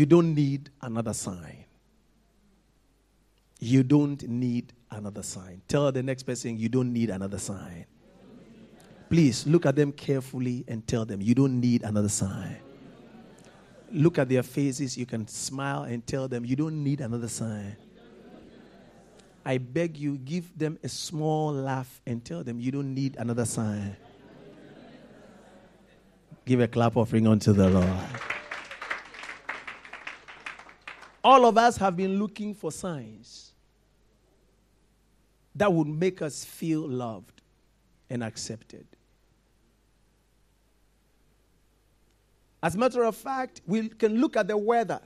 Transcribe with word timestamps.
You 0.00 0.06
don't 0.06 0.34
need 0.34 0.70
another 0.80 1.12
sign. 1.12 1.66
You 3.58 3.82
don't 3.82 4.26
need 4.26 4.72
another 4.90 5.22
sign. 5.22 5.60
Tell 5.68 5.92
the 5.92 6.02
next 6.02 6.22
person 6.22 6.56
you 6.56 6.70
don't 6.70 6.90
need 6.90 7.10
another 7.10 7.36
sign. 7.36 7.84
Please 9.10 9.46
look 9.46 9.66
at 9.66 9.76
them 9.76 9.92
carefully 9.92 10.64
and 10.68 10.86
tell 10.86 11.04
them 11.04 11.20
you 11.20 11.34
don't 11.34 11.60
need 11.60 11.82
another 11.82 12.08
sign. 12.08 12.56
Look 13.92 14.16
at 14.16 14.30
their 14.30 14.42
faces. 14.42 14.96
You 14.96 15.04
can 15.04 15.28
smile 15.28 15.82
and 15.82 16.06
tell 16.06 16.28
them 16.28 16.46
you 16.46 16.56
don't 16.56 16.82
need 16.82 17.02
another 17.02 17.28
sign. 17.28 17.76
I 19.44 19.58
beg 19.58 19.98
you, 19.98 20.16
give 20.16 20.58
them 20.58 20.78
a 20.82 20.88
small 20.88 21.52
laugh 21.52 22.00
and 22.06 22.24
tell 22.24 22.42
them 22.42 22.58
you 22.58 22.72
don't 22.72 22.94
need 22.94 23.16
another 23.18 23.44
sign. 23.44 23.94
Give 26.46 26.60
a 26.60 26.68
clap 26.68 26.96
offering 26.96 27.26
unto 27.26 27.52
the 27.52 27.68
Lord. 27.68 28.29
All 31.22 31.44
of 31.44 31.58
us 31.58 31.76
have 31.76 31.96
been 31.96 32.18
looking 32.18 32.54
for 32.54 32.72
signs 32.72 33.52
that 35.54 35.72
would 35.72 35.86
make 35.86 36.22
us 36.22 36.44
feel 36.44 36.88
loved 36.88 37.42
and 38.08 38.24
accepted. 38.24 38.86
As 42.62 42.74
a 42.74 42.78
matter 42.78 43.04
of 43.04 43.16
fact, 43.16 43.60
we 43.66 43.88
can 43.88 44.20
look 44.20 44.36
at 44.36 44.48
the 44.48 44.56
weather. 44.56 45.00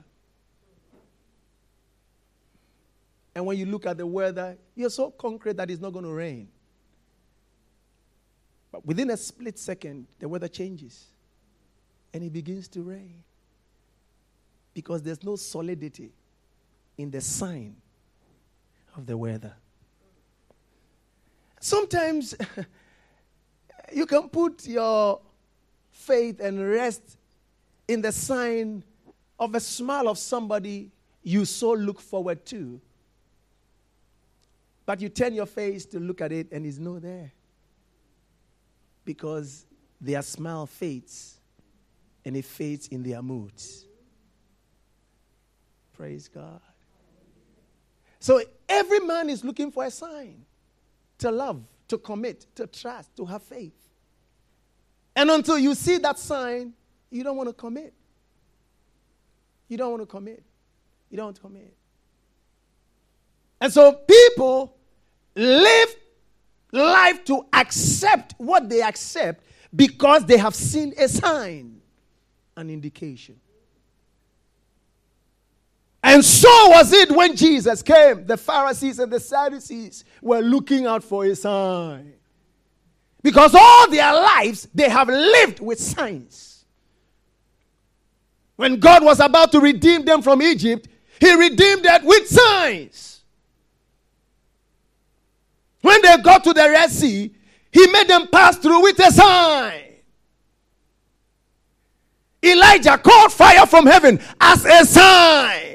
And 3.35 3.47
when 3.47 3.59
you 3.59 3.67
look 3.67 3.87
at 3.87 3.97
the 3.97 4.07
weather, 4.07 4.57
you're 4.75 4.91
so 4.91 5.11
concrete 5.11 5.57
that 5.57 5.71
it's 5.71 5.81
not 5.81 5.93
going 5.93 6.05
to 6.05 6.13
rain. 6.13 6.49
But 8.71 8.87
within 8.87 9.11
a 9.11 9.17
split 9.17 9.59
second, 9.59 10.07
the 10.19 10.29
weather 10.29 10.49
changes 10.49 11.07
and 12.13 12.23
it 12.23 12.33
begins 12.33 12.69
to 12.69 12.83
rain 12.83 13.23
because 14.75 15.03
there's 15.03 15.23
no 15.23 15.37
solidity 15.37 16.11
in 16.99 17.11
the 17.11 17.21
sign 17.21 17.77
of 18.97 19.07
the 19.07 19.17
weather. 19.17 19.55
Sometimes 21.61 22.35
you 23.93 24.05
can 24.05 24.29
put 24.29 24.67
your 24.67 25.21
faith 25.91 26.41
and 26.41 26.69
rest 26.69 27.17
in 27.89 28.03
the 28.03 28.13
sign 28.13 28.83
of 29.39 29.55
a 29.55 29.61
smile 29.61 30.09
of 30.09 30.19
somebody 30.19 30.91
you 31.23 31.45
so 31.45 31.73
look 31.73 32.01
forward 32.01 32.45
to. 32.47 32.81
But 34.87 35.01
you 35.01 35.09
turn 35.09 35.33
your 35.33 35.47
face 35.47 35.87
to 35.87 36.01
look 36.01 36.21
at 36.21 36.33
it 36.33 36.53
and 36.53 36.67
it's 36.67 36.79
not 36.79 37.03
there. 37.03 37.33
Because 39.05 39.65
their 40.01 40.21
smile 40.23 40.67
fades 40.67 41.39
and 42.25 42.37
it 42.37 42.45
fades 42.45 42.89
in 42.89 43.03
their 43.03 43.23
moods. 43.23 43.87
Praise 45.97 46.29
God. 46.29 46.61
So 48.19 48.43
every 48.69 49.01
man 49.01 49.29
is 49.31 49.45
looking 49.45 49.71
for 49.71 49.85
a 49.85 49.91
sign 49.91 50.45
to 51.19 51.31
love, 51.31 51.63
to 51.89 51.99
commit, 51.99 52.47
to 52.57 52.67
trust, 52.67 53.15
to 53.17 53.25
have 53.25 53.43
faith. 53.43 53.75
And 55.15 55.31
until 55.31 55.59
you 55.59 55.75
see 55.75 55.99
that 55.99 56.19
sign, 56.19 56.73
you 57.11 57.23
don't 57.23 57.37
want 57.37 57.49
to 57.49 57.53
commit. 57.53 57.95
You 59.69 59.77
don't 59.77 59.91
want 59.91 60.03
to 60.03 60.07
commit. 60.07 60.43
You 61.11 61.17
don't 61.17 61.27
want 61.27 61.37
to 61.37 61.43
commit. 61.43 61.77
And 63.61 63.73
so 63.73 63.93
people 63.93 64.77
live 65.37 65.97
life 66.73 67.25
to 67.27 67.47
accept 67.53 68.35
what 68.39 68.69
they 68.69 68.83
accept 68.83 69.45
because 69.75 70.27
they 70.27 70.37
have 70.37 70.55
seen 70.55 70.93
a 70.99 71.09
sign, 71.09 71.81
an 72.57 72.69
indication. 72.69 73.39
And 76.07 76.23
so 76.23 76.69
was 76.69 76.93
it 76.93 77.11
when 77.11 77.35
Jesus 77.35 77.83
came. 77.83 78.27
The 78.27 78.37
Pharisees 78.37 78.99
and 78.99 79.11
the 79.11 79.19
Sadducees 79.19 80.05
were 80.21 80.41
looking 80.41 80.85
out 80.85 81.03
for 81.03 81.25
a 81.25 81.35
sign. 81.35 82.13
Because 83.23 83.55
all 83.55 83.89
their 83.89 84.13
lives 84.13 84.69
they 84.75 84.91
have 84.91 85.09
lived 85.09 85.61
with 85.61 85.81
signs. 85.81 86.67
When 88.57 88.79
God 88.79 89.03
was 89.03 89.19
about 89.19 89.51
to 89.53 89.61
redeem 89.61 90.05
them 90.05 90.21
from 90.21 90.43
Egypt, 90.43 90.89
He 91.19 91.33
redeemed 91.33 91.87
them 91.87 92.05
with 92.05 92.29
signs. 92.29 93.23
When 95.81 96.03
they 96.03 96.19
got 96.19 96.45
to 96.45 96.53
the 96.53 96.69
Red 96.69 96.91
Sea, 96.91 97.35
He 97.73 97.87
made 97.87 98.09
them 98.09 98.29
pass 98.29 98.59
through 98.59 98.83
with 98.83 98.99
a 98.99 99.11
sign. 99.11 99.85
Elijah 102.43 102.99
called 102.99 103.33
fire 103.33 103.65
from 103.65 103.87
heaven 103.87 104.21
as 104.39 104.67
a 104.67 104.85
sign. 104.85 105.74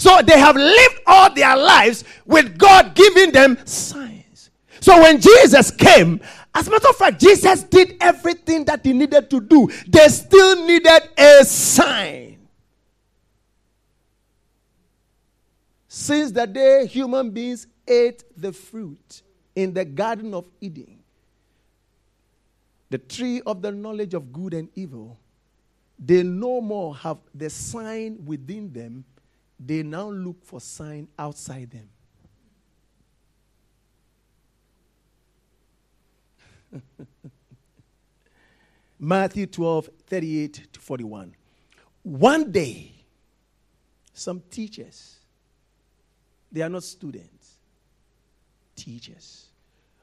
So 0.00 0.22
they 0.22 0.38
have 0.38 0.56
lived 0.56 1.00
all 1.06 1.30
their 1.34 1.54
lives 1.54 2.04
with 2.24 2.56
God 2.56 2.94
giving 2.94 3.32
them 3.32 3.58
signs. 3.66 4.48
So 4.80 4.98
when 4.98 5.20
Jesus 5.20 5.70
came, 5.70 6.22
as 6.54 6.68
a 6.68 6.70
matter 6.70 6.88
of 6.88 6.96
fact, 6.96 7.20
Jesus 7.20 7.64
did 7.64 7.98
everything 8.00 8.64
that 8.64 8.80
he 8.82 8.94
needed 8.94 9.28
to 9.28 9.42
do. 9.42 9.68
They 9.86 10.08
still 10.08 10.64
needed 10.64 11.02
a 11.18 11.44
sign. 11.44 12.38
Since 15.86 16.32
the 16.32 16.46
day 16.46 16.86
human 16.86 17.28
beings 17.30 17.66
ate 17.86 18.24
the 18.34 18.54
fruit 18.54 19.20
in 19.54 19.74
the 19.74 19.84
Garden 19.84 20.32
of 20.32 20.46
Eden, 20.62 21.00
the 22.88 22.96
tree 22.96 23.42
of 23.44 23.60
the 23.60 23.70
knowledge 23.70 24.14
of 24.14 24.32
good 24.32 24.54
and 24.54 24.70
evil, 24.74 25.18
they 25.98 26.22
no 26.22 26.62
more 26.62 26.96
have 26.96 27.18
the 27.34 27.50
sign 27.50 28.16
within 28.24 28.72
them 28.72 29.04
they 29.62 29.82
now 29.82 30.08
look 30.08 30.42
for 30.44 30.60
sign 30.60 31.08
outside 31.18 31.70
them. 31.70 31.88
Matthew 38.98 39.46
12, 39.46 39.90
38 40.06 40.72
to 40.72 40.80
41. 40.80 41.34
One 42.02 42.50
day, 42.50 42.92
some 44.14 44.42
teachers, 44.50 45.16
they 46.50 46.62
are 46.62 46.68
not 46.68 46.84
students, 46.84 47.58
teachers 48.74 49.50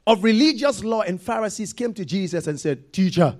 of 0.08 0.24
religious 0.24 0.82
law 0.82 1.02
and 1.02 1.20
Pharisees 1.20 1.74
came 1.74 1.92
to 1.92 2.02
Jesus 2.02 2.46
and 2.46 2.58
said, 2.58 2.94
Teacher, 2.94 3.36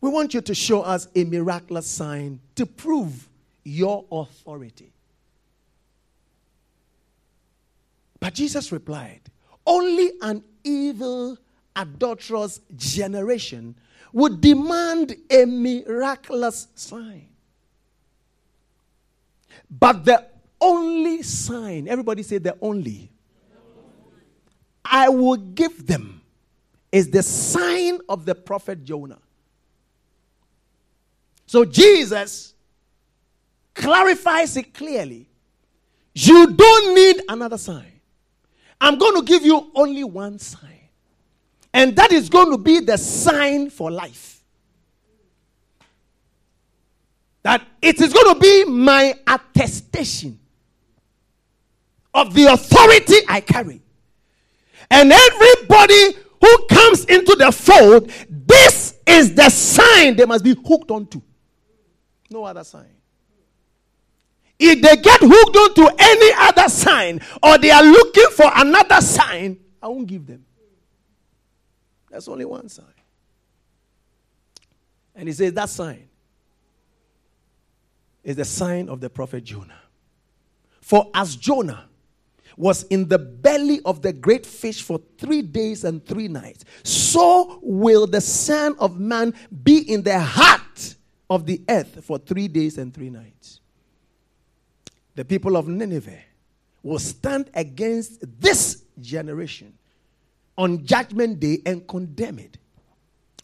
we 0.00 0.10
want 0.10 0.34
you 0.34 0.40
to 0.40 0.52
show 0.52 0.82
us 0.82 1.06
a 1.14 1.22
miraculous 1.22 1.86
sign 1.86 2.40
to 2.56 2.66
prove 2.66 3.28
your 3.66 4.04
authority. 4.12 4.92
But 8.20 8.32
Jesus 8.34 8.70
replied, 8.70 9.20
Only 9.66 10.12
an 10.22 10.44
evil, 10.62 11.36
adulterous 11.74 12.60
generation 12.76 13.74
would 14.12 14.40
demand 14.40 15.16
a 15.28 15.44
miraculous 15.44 16.68
sign. 16.76 17.28
But 19.68 20.04
the 20.04 20.24
only 20.60 21.22
sign, 21.22 21.88
everybody 21.88 22.22
say 22.22 22.38
the 22.38 22.56
only, 22.62 23.10
I 24.84 25.08
will 25.08 25.36
give 25.36 25.88
them 25.88 26.20
is 26.92 27.10
the 27.10 27.24
sign 27.24 27.98
of 28.08 28.24
the 28.24 28.36
prophet 28.36 28.84
Jonah. 28.84 29.18
So 31.46 31.64
Jesus 31.64 32.54
clarifies 33.76 34.56
it 34.56 34.74
clearly. 34.74 35.28
You 36.14 36.54
don't 36.54 36.94
need 36.94 37.22
another 37.28 37.58
sign. 37.58 38.00
I'm 38.80 38.98
going 38.98 39.14
to 39.16 39.22
give 39.22 39.44
you 39.44 39.70
only 39.74 40.02
one 40.02 40.38
sign. 40.38 40.80
And 41.72 41.94
that 41.96 42.10
is 42.10 42.28
going 42.28 42.50
to 42.50 42.58
be 42.58 42.80
the 42.80 42.96
sign 42.96 43.68
for 43.70 43.90
life. 43.90 44.42
That 47.42 47.62
it 47.80 48.00
is 48.00 48.12
going 48.12 48.34
to 48.34 48.40
be 48.40 48.64
my 48.64 49.14
attestation 49.26 50.40
of 52.14 52.32
the 52.32 52.46
authority 52.46 53.16
I 53.28 53.40
carry. 53.42 53.82
And 54.90 55.12
everybody 55.12 56.14
who 56.40 56.66
comes 56.68 57.04
into 57.04 57.36
the 57.36 57.52
fold, 57.52 58.10
this 58.28 58.98
is 59.06 59.34
the 59.34 59.50
sign 59.50 60.16
they 60.16 60.24
must 60.24 60.42
be 60.42 60.54
hooked 60.66 60.90
onto. 60.90 61.20
No 62.30 62.44
other 62.44 62.64
sign. 62.64 62.95
If 64.58 64.80
they 64.80 64.96
get 64.96 65.20
hooked 65.22 65.56
onto 65.56 65.94
any 65.98 66.32
other 66.38 66.68
sign 66.68 67.20
or 67.42 67.58
they 67.58 67.70
are 67.70 67.84
looking 67.84 68.30
for 68.32 68.50
another 68.54 69.00
sign, 69.00 69.58
I 69.82 69.88
won't 69.88 70.06
give 70.06 70.26
them. 70.26 70.44
There's 72.10 72.28
only 72.28 72.46
one 72.46 72.68
sign. 72.68 72.86
And 75.14 75.28
he 75.28 75.34
says 75.34 75.52
that 75.54 75.68
sign 75.68 76.08
is 78.22 78.36
the 78.36 78.44
sign 78.44 78.88
of 78.88 79.00
the 79.00 79.10
prophet 79.10 79.44
Jonah. 79.44 79.80
For 80.80 81.10
as 81.14 81.36
Jonah 81.36 81.88
was 82.56 82.84
in 82.84 83.08
the 83.08 83.18
belly 83.18 83.80
of 83.84 84.02
the 84.02 84.12
great 84.12 84.46
fish 84.46 84.82
for 84.82 85.00
three 85.18 85.42
days 85.42 85.84
and 85.84 86.04
three 86.04 86.28
nights, 86.28 86.64
so 86.82 87.58
will 87.62 88.06
the 88.06 88.20
Son 88.20 88.74
of 88.78 88.98
Man 88.98 89.34
be 89.62 89.78
in 89.92 90.02
the 90.02 90.18
heart 90.18 90.94
of 91.28 91.44
the 91.44 91.62
earth 91.68 92.04
for 92.04 92.18
three 92.18 92.48
days 92.48 92.78
and 92.78 92.94
three 92.94 93.10
nights. 93.10 93.60
The 95.16 95.24
people 95.24 95.56
of 95.56 95.66
Nineveh 95.66 96.20
will 96.82 96.98
stand 96.98 97.50
against 97.54 98.22
this 98.40 98.84
generation 99.00 99.72
on 100.56 100.84
judgment 100.84 101.40
day 101.40 101.60
and 101.66 101.86
condemn 101.88 102.38
it. 102.38 102.58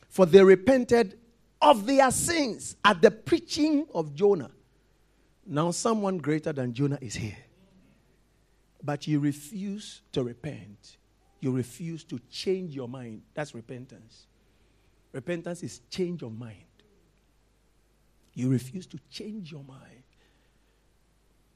For 0.08 0.26
they 0.26 0.44
repented 0.44 1.18
of 1.60 1.86
their 1.86 2.10
sins 2.10 2.76
at 2.84 3.00
the 3.00 3.10
preaching 3.10 3.86
of 3.94 4.14
Jonah. 4.14 4.50
Now, 5.46 5.70
someone 5.70 6.18
greater 6.18 6.52
than 6.52 6.74
Jonah 6.74 6.98
is 7.00 7.14
here. 7.14 7.38
But 8.82 9.06
you 9.06 9.18
refuse 9.18 10.02
to 10.12 10.22
repent. 10.22 10.98
You 11.40 11.52
refuse 11.52 12.04
to 12.04 12.20
change 12.30 12.74
your 12.74 12.88
mind. 12.88 13.22
That's 13.34 13.54
repentance. 13.54 14.26
Repentance 15.12 15.62
is 15.62 15.80
change 15.90 16.22
of 16.22 16.38
mind. 16.38 16.56
You 18.34 18.50
refuse 18.50 18.86
to 18.88 18.98
change 19.10 19.50
your 19.50 19.64
mind. 19.64 20.01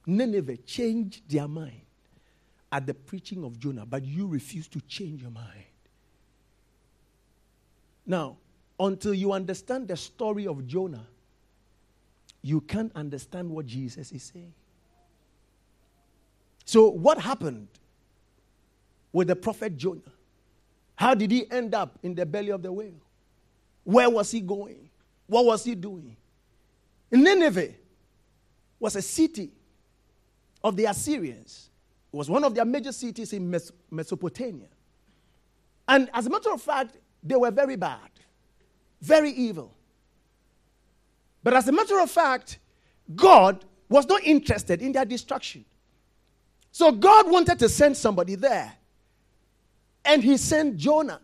Nineveh 0.07 0.57
changed 0.59 1.29
their 1.29 1.49
mind 1.49 1.81
at 2.71 2.87
the 2.87 2.95
preaching 2.95 3.45
of 3.45 3.59
Jonah, 3.59 3.85
but 3.85 4.05
you 4.05 4.27
refuse 4.27 4.69
to 4.69 4.81
change 4.83 5.23
your 5.23 5.31
mind. 5.31 5.65
Now, 8.07 8.37
until 8.79 9.15
you 9.15 9.33
understand 9.33 9.89
the 9.89 9.97
story 9.97 10.47
of 10.47 10.67
Jonah, 10.67 11.07
you 12.43 12.61
can't 12.61 12.93
understand 12.95 13.51
what 13.51 13.67
Jesus 13.67 14.13
is 14.13 14.23
saying. 14.23 14.53
So, 16.65 16.89
what 16.89 17.19
happened 17.19 17.69
with 19.13 19.29
the 19.29 19.37
prophet 19.37 19.77
Jonah? 19.77 20.01
How 20.95 21.15
did 21.15 21.31
he 21.31 21.51
end 21.51 21.75
up 21.75 21.99
in 22.03 22.15
the 22.15 22.25
belly 22.25 22.51
of 22.51 22.63
the 22.63 22.73
whale? 22.73 23.01
Where 23.85 24.11
was 24.11 24.31
he 24.31 24.41
going? 24.41 24.89
What 25.27 25.45
was 25.45 25.65
he 25.65 25.75
doing? 25.75 26.17
Nineveh 27.11 27.75
was 28.79 28.97
a 28.97 29.03
city 29.03 29.51
of 30.63 30.77
the 30.77 30.87
Assyrians. 30.87 31.71
Was 32.13 32.31
one 32.31 32.45
of 32.45 32.55
their 32.55 32.65
major 32.65 32.93
cities 32.93 33.35
in 33.35 33.55
Mesopotamia. 33.91 34.69
And 35.87 36.09
as 36.15 36.27
a 36.27 36.31
matter 36.31 36.51
of 36.51 36.63
fact, 36.63 36.97
they 37.23 37.37
were 37.37 37.51
very 37.51 37.77
bad, 37.77 38.11
very 39.03 39.31
evil. 39.31 39.75
But 41.43 41.55
as 41.55 41.69
a 41.69 41.73
matter 41.73 42.01
of 42.01 42.11
fact, 42.11 42.59
God 43.15 43.65
was 43.89 44.07
not 44.07 44.23
interested 44.25 44.81
in 44.81 44.93
their 44.93 45.05
destruction. 45.05 45.65
So 46.73 46.91
God 46.91 47.31
wanted 47.31 47.59
to 47.59 47.69
send 47.69 47.97
somebody 47.97 48.35
there. 48.35 48.73
And 50.05 50.23
he 50.25 50.37
sent 50.39 50.77
Jonah. 50.77 51.21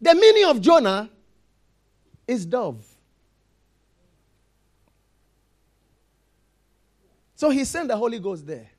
The 0.00 0.14
meaning 0.14 0.44
of 0.44 0.60
Jonah 0.60 1.08
is 2.28 2.44
dove. 2.44 2.86
So 7.34 7.50
he 7.50 7.64
sent 7.64 7.88
the 7.88 7.96
Holy 7.96 8.18
Ghost 8.18 8.46
there. 8.46 8.70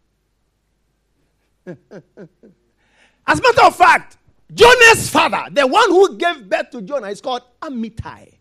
As 1.68 3.40
a 3.40 3.42
matter 3.42 3.64
of 3.64 3.76
fact, 3.76 4.18
Jonah's 4.54 5.10
father, 5.10 5.46
the 5.52 5.66
one 5.66 5.90
who 5.90 6.16
gave 6.18 6.48
birth 6.48 6.70
to 6.72 6.82
Jonah, 6.82 7.08
is 7.08 7.20
called 7.20 7.42
Amittai. 7.62 8.34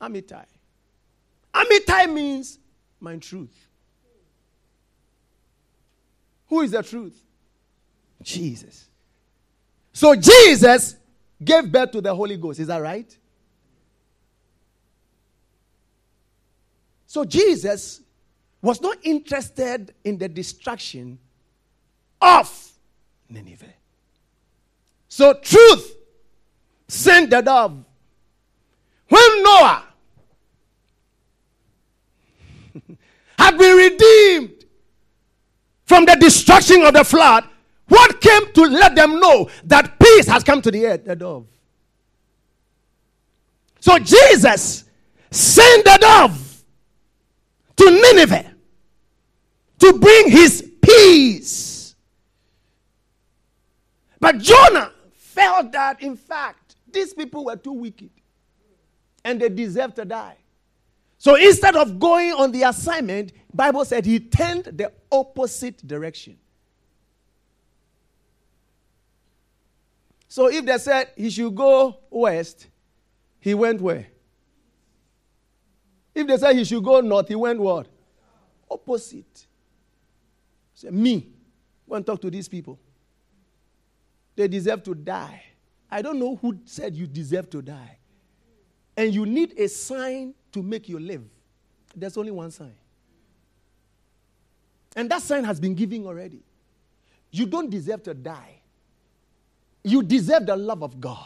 Amittai. 0.00 0.44
Amittai 1.54 2.12
means 2.12 2.58
my 3.00 3.16
truth. 3.16 3.66
Who 6.48 6.60
is 6.60 6.70
the 6.70 6.82
truth? 6.82 7.18
Jesus. 8.22 8.88
So 9.92 10.14
Jesus 10.14 10.96
gave 11.42 11.70
birth 11.70 11.92
to 11.92 12.00
the 12.00 12.14
Holy 12.14 12.36
Ghost. 12.36 12.60
Is 12.60 12.68
that 12.68 12.78
right? 12.78 13.16
So 17.08 17.24
Jesus 17.24 18.02
was 18.60 18.80
not 18.82 18.98
interested 19.02 19.94
in 20.04 20.18
the 20.18 20.28
destruction 20.28 21.18
of 22.20 22.70
Nineveh. 23.30 23.64
So 25.08 25.32
truth 25.32 25.96
sent 26.86 27.30
the 27.30 27.40
dove. 27.40 27.82
When 29.08 29.42
Noah 29.42 29.84
had 33.38 33.56
been 33.56 33.76
redeemed 33.76 34.66
from 35.86 36.04
the 36.04 36.14
destruction 36.16 36.82
of 36.82 36.92
the 36.92 37.04
flood, 37.04 37.44
what 37.88 38.20
came 38.20 38.52
to 38.52 38.62
let 38.64 38.94
them 38.94 39.18
know 39.18 39.48
that 39.64 39.98
peace 39.98 40.26
has 40.26 40.44
come 40.44 40.60
to 40.60 40.70
the 40.70 40.84
earth? 40.84 41.06
The 41.06 41.16
dove. 41.16 41.46
So 43.80 43.98
Jesus 43.98 44.84
sent 45.30 45.86
the 45.86 45.96
dove 45.98 46.47
to 47.78 47.90
Nineveh 47.90 48.54
to 49.78 49.92
bring 49.98 50.30
his 50.30 50.70
peace. 50.82 51.94
But 54.20 54.38
Jonah 54.38 54.92
felt 55.14 55.72
that, 55.72 56.02
in 56.02 56.16
fact, 56.16 56.76
these 56.90 57.14
people 57.14 57.44
were 57.44 57.56
too 57.56 57.72
wicked 57.72 58.10
and 59.24 59.40
they 59.40 59.48
deserved 59.48 59.96
to 59.96 60.04
die. 60.04 60.36
So 61.18 61.34
instead 61.34 61.76
of 61.76 61.98
going 61.98 62.32
on 62.32 62.52
the 62.52 62.62
assignment, 62.62 63.32
Bible 63.52 63.84
said 63.84 64.06
he 64.06 64.20
turned 64.20 64.64
the 64.64 64.92
opposite 65.10 65.86
direction. 65.86 66.38
So 70.28 70.48
if 70.48 70.64
they 70.64 70.78
said 70.78 71.10
he 71.16 71.30
should 71.30 71.54
go 71.54 71.98
west, 72.10 72.66
he 73.40 73.54
went 73.54 73.80
where? 73.80 74.06
If 76.18 76.26
they 76.26 76.36
said 76.36 76.56
he 76.56 76.64
should 76.64 76.82
go 76.82 77.00
north, 77.00 77.28
he 77.28 77.36
went 77.36 77.60
what? 77.60 77.86
Opposite. 78.68 79.46
Say, 80.74 80.90
me, 80.90 81.28
go 81.88 81.94
and 81.94 82.04
talk 82.04 82.20
to 82.22 82.30
these 82.30 82.48
people. 82.48 82.78
They 84.34 84.48
deserve 84.48 84.82
to 84.84 84.94
die. 84.94 85.42
I 85.90 86.02
don't 86.02 86.18
know 86.18 86.36
who 86.36 86.58
said 86.64 86.94
you 86.94 87.06
deserve 87.06 87.48
to 87.50 87.62
die. 87.62 87.98
And 88.96 89.14
you 89.14 89.26
need 89.26 89.58
a 89.58 89.68
sign 89.68 90.34
to 90.52 90.62
make 90.62 90.88
you 90.88 90.98
live. 90.98 91.22
There's 91.94 92.16
only 92.16 92.32
one 92.32 92.50
sign. 92.50 92.74
And 94.96 95.08
that 95.10 95.22
sign 95.22 95.44
has 95.44 95.60
been 95.60 95.74
given 95.74 96.04
already. 96.04 96.42
You 97.30 97.46
don't 97.46 97.70
deserve 97.70 98.02
to 98.04 98.14
die. 98.14 98.60
You 99.84 100.02
deserve 100.02 100.46
the 100.46 100.56
love 100.56 100.82
of 100.82 101.00
God. 101.00 101.24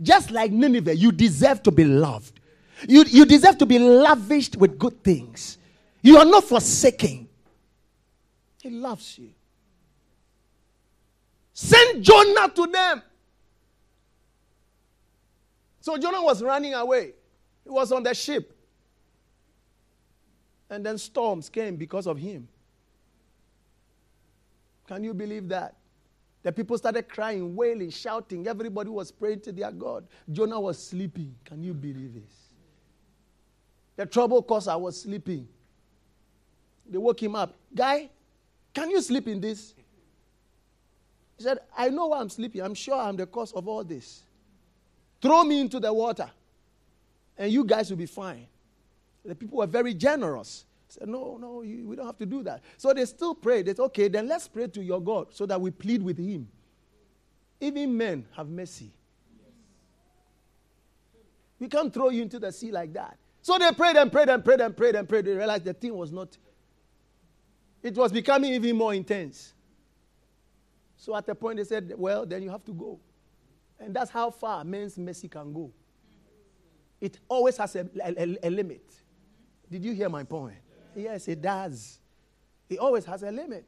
Just 0.00 0.30
like 0.30 0.52
Nineveh, 0.52 0.94
you 0.94 1.10
deserve 1.10 1.62
to 1.64 1.70
be 1.72 1.84
loved. 1.84 2.39
You, 2.88 3.04
you 3.06 3.24
deserve 3.24 3.58
to 3.58 3.66
be 3.66 3.78
lavished 3.78 4.56
with 4.56 4.78
good 4.78 5.02
things. 5.02 5.58
You 6.02 6.18
are 6.18 6.24
not 6.24 6.44
forsaken. 6.44 7.28
He 8.62 8.70
loves 8.70 9.18
you. 9.18 9.30
Send 11.52 12.02
Jonah 12.02 12.48
to 12.48 12.66
them. 12.66 13.02
So 15.80 15.98
Jonah 15.98 16.22
was 16.22 16.42
running 16.42 16.74
away. 16.74 17.12
He 17.64 17.70
was 17.70 17.92
on 17.92 18.02
the 18.02 18.14
ship. 18.14 18.56
And 20.68 20.86
then 20.86 20.98
storms 20.98 21.48
came 21.48 21.76
because 21.76 22.06
of 22.06 22.18
him. 22.18 22.48
Can 24.86 25.04
you 25.04 25.14
believe 25.14 25.48
that? 25.48 25.76
The 26.42 26.52
people 26.52 26.78
started 26.78 27.08
crying, 27.08 27.54
wailing, 27.54 27.90
shouting. 27.90 28.46
Everybody 28.46 28.88
was 28.88 29.10
praying 29.10 29.40
to 29.40 29.52
their 29.52 29.70
God. 29.70 30.06
Jonah 30.30 30.60
was 30.60 30.82
sleeping. 30.82 31.34
Can 31.44 31.62
you 31.62 31.74
believe 31.74 32.14
this? 32.14 32.49
The 34.00 34.06
trouble 34.06 34.42
cause 34.42 34.66
I 34.66 34.76
was 34.76 35.02
sleeping. 35.02 35.46
They 36.88 36.96
woke 36.96 37.22
him 37.22 37.36
up. 37.36 37.54
Guy, 37.74 38.08
can 38.72 38.88
you 38.88 39.02
sleep 39.02 39.28
in 39.28 39.42
this? 39.42 39.74
He 41.36 41.42
said, 41.44 41.58
I 41.76 41.90
know 41.90 42.06
why 42.06 42.20
I'm 42.20 42.30
sleeping. 42.30 42.62
I'm 42.62 42.72
sure 42.72 42.94
I'm 42.94 43.14
the 43.14 43.26
cause 43.26 43.52
of 43.52 43.68
all 43.68 43.84
this. 43.84 44.22
Throw 45.20 45.44
me 45.44 45.60
into 45.60 45.78
the 45.78 45.92
water, 45.92 46.30
and 47.36 47.52
you 47.52 47.62
guys 47.62 47.90
will 47.90 47.98
be 47.98 48.06
fine. 48.06 48.46
The 49.22 49.34
people 49.34 49.58
were 49.58 49.66
very 49.66 49.92
generous. 49.92 50.64
said, 50.88 51.06
No, 51.06 51.36
no, 51.38 51.60
you, 51.60 51.86
we 51.86 51.94
don't 51.94 52.06
have 52.06 52.16
to 52.20 52.26
do 52.26 52.42
that. 52.44 52.62
So 52.78 52.94
they 52.94 53.04
still 53.04 53.34
prayed. 53.34 53.66
They 53.66 53.74
said, 53.74 53.82
Okay, 53.82 54.08
then 54.08 54.26
let's 54.26 54.48
pray 54.48 54.66
to 54.68 54.82
your 54.82 55.02
God 55.02 55.26
so 55.34 55.44
that 55.44 55.60
we 55.60 55.72
plead 55.72 56.02
with 56.02 56.16
him. 56.16 56.48
Even 57.60 57.94
men 57.94 58.24
have 58.34 58.48
mercy. 58.48 58.92
We 61.58 61.68
can't 61.68 61.92
throw 61.92 62.08
you 62.08 62.22
into 62.22 62.38
the 62.38 62.50
sea 62.50 62.72
like 62.72 62.94
that. 62.94 63.18
So 63.42 63.58
they 63.58 63.72
prayed 63.72 63.96
and 63.96 64.12
prayed 64.12 64.28
and 64.28 64.44
prayed 64.44 64.60
and 64.60 64.76
prayed 64.76 64.94
and 64.94 65.08
prayed. 65.08 65.24
They 65.24 65.34
realized 65.34 65.64
the 65.64 65.72
thing 65.72 65.94
was 65.94 66.12
not, 66.12 66.36
it 67.82 67.94
was 67.94 68.12
becoming 68.12 68.52
even 68.54 68.76
more 68.76 68.94
intense. 68.94 69.54
So 70.96 71.16
at 71.16 71.28
a 71.28 71.34
point 71.34 71.56
they 71.56 71.64
said, 71.64 71.94
Well, 71.96 72.26
then 72.26 72.42
you 72.42 72.50
have 72.50 72.64
to 72.66 72.72
go. 72.72 73.00
And 73.78 73.94
that's 73.94 74.10
how 74.10 74.30
far 74.30 74.62
men's 74.64 74.98
mercy 74.98 75.28
can 75.28 75.52
go. 75.52 75.72
It 77.00 77.18
always 77.28 77.56
has 77.56 77.74
a, 77.76 77.88
a, 78.04 78.36
a 78.42 78.50
limit. 78.50 78.84
Did 79.70 79.84
you 79.84 79.94
hear 79.94 80.10
my 80.10 80.24
point? 80.24 80.56
Yes, 80.94 81.28
it 81.28 81.40
does. 81.40 81.98
It 82.68 82.78
always 82.78 83.06
has 83.06 83.22
a 83.22 83.30
limit. 83.30 83.64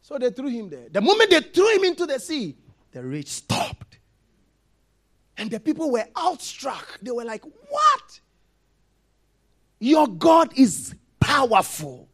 So 0.00 0.16
they 0.16 0.30
threw 0.30 0.48
him 0.48 0.70
there. 0.70 0.88
The 0.90 1.02
moment 1.02 1.28
they 1.28 1.40
threw 1.40 1.76
him 1.76 1.84
into 1.84 2.06
the 2.06 2.18
sea, 2.18 2.56
the 2.90 3.02
rage 3.04 3.28
stopped. 3.28 3.77
And 5.38 5.50
the 5.50 5.60
people 5.60 5.90
were 5.92 6.04
outstruck. 6.16 6.98
They 7.00 7.12
were 7.12 7.24
like, 7.24 7.44
What? 7.44 8.20
Your 9.78 10.08
God 10.08 10.52
is 10.56 10.94
powerful. 11.20 12.08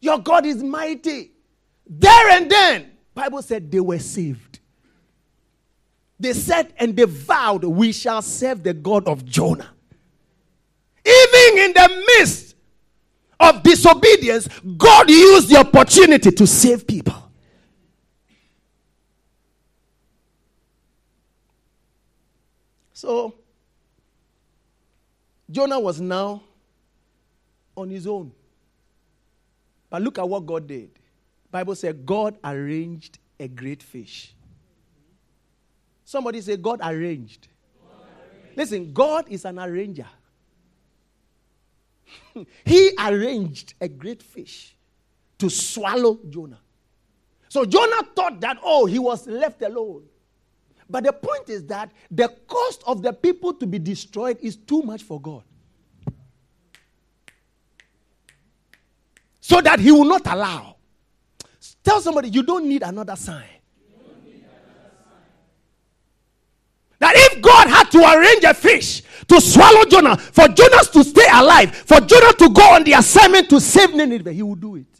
Your 0.00 0.18
God 0.18 0.46
is 0.46 0.62
mighty. 0.62 1.32
There 1.86 2.30
and 2.30 2.48
then, 2.48 2.92
Bible 3.14 3.42
said 3.42 3.70
they 3.70 3.80
were 3.80 3.98
saved. 3.98 4.60
They 6.20 6.32
said 6.32 6.72
and 6.78 6.96
they 6.96 7.04
vowed, 7.04 7.64
We 7.64 7.92
shall 7.92 8.22
serve 8.22 8.62
the 8.62 8.74
God 8.74 9.08
of 9.08 9.24
Jonah. 9.24 9.70
Even 11.04 11.58
in 11.64 11.72
the 11.72 12.04
midst 12.06 12.54
of 13.40 13.62
disobedience, 13.62 14.48
God 14.76 15.10
used 15.10 15.48
the 15.48 15.58
opportunity 15.58 16.30
to 16.30 16.46
save 16.46 16.86
people. 16.86 17.17
So, 22.98 23.32
Jonah 25.48 25.78
was 25.78 26.00
now 26.00 26.42
on 27.76 27.90
his 27.90 28.08
own. 28.08 28.32
But 29.88 30.02
look 30.02 30.18
at 30.18 30.28
what 30.28 30.44
God 30.44 30.66
did. 30.66 30.90
Bible 31.48 31.76
said 31.76 32.04
God 32.04 32.36
arranged 32.42 33.20
a 33.38 33.46
great 33.46 33.84
fish. 33.84 34.34
Somebody 36.04 36.40
say 36.40 36.56
God 36.56 36.80
arranged. 36.82 37.46
God 37.80 38.02
arranged. 38.02 38.58
Listen, 38.58 38.92
God 38.92 39.26
is 39.28 39.44
an 39.44 39.60
arranger. 39.60 40.08
he 42.64 42.90
arranged 42.98 43.74
a 43.80 43.86
great 43.86 44.24
fish 44.24 44.74
to 45.38 45.48
swallow 45.48 46.18
Jonah. 46.28 46.58
So 47.48 47.64
Jonah 47.64 48.02
thought 48.16 48.40
that, 48.40 48.58
oh, 48.60 48.86
he 48.86 48.98
was 48.98 49.24
left 49.28 49.62
alone. 49.62 50.02
But 50.90 51.04
the 51.04 51.12
point 51.12 51.48
is 51.50 51.64
that 51.66 51.92
the 52.10 52.28
cost 52.46 52.82
of 52.86 53.02
the 53.02 53.12
people 53.12 53.52
to 53.54 53.66
be 53.66 53.78
destroyed 53.78 54.38
is 54.40 54.56
too 54.56 54.82
much 54.82 55.02
for 55.02 55.20
God. 55.20 55.42
So 59.40 59.60
that 59.60 59.80
he 59.80 59.90
will 59.92 60.04
not 60.04 60.26
allow. 60.26 60.76
Tell 61.84 62.00
somebody, 62.00 62.28
you 62.28 62.42
don't 62.42 62.66
need 62.66 62.82
another 62.82 63.16
sign. 63.16 63.44
That 66.98 67.12
if 67.16 67.40
God 67.40 67.68
had 67.68 67.90
to 67.92 67.98
arrange 67.98 68.44
a 68.44 68.52
fish 68.54 69.02
to 69.28 69.40
swallow 69.40 69.84
Jonah, 69.84 70.16
for 70.16 70.48
Jonah 70.48 70.82
to 70.92 71.04
stay 71.04 71.26
alive, 71.32 71.74
for 71.74 72.00
Jonah 72.00 72.32
to 72.32 72.50
go 72.50 72.74
on 72.74 72.82
the 72.82 72.94
assignment 72.94 73.48
to 73.50 73.60
save 73.60 73.94
Nineveh, 73.94 74.32
he 74.32 74.42
would 74.42 74.60
do 74.60 74.76
it. 74.76 74.97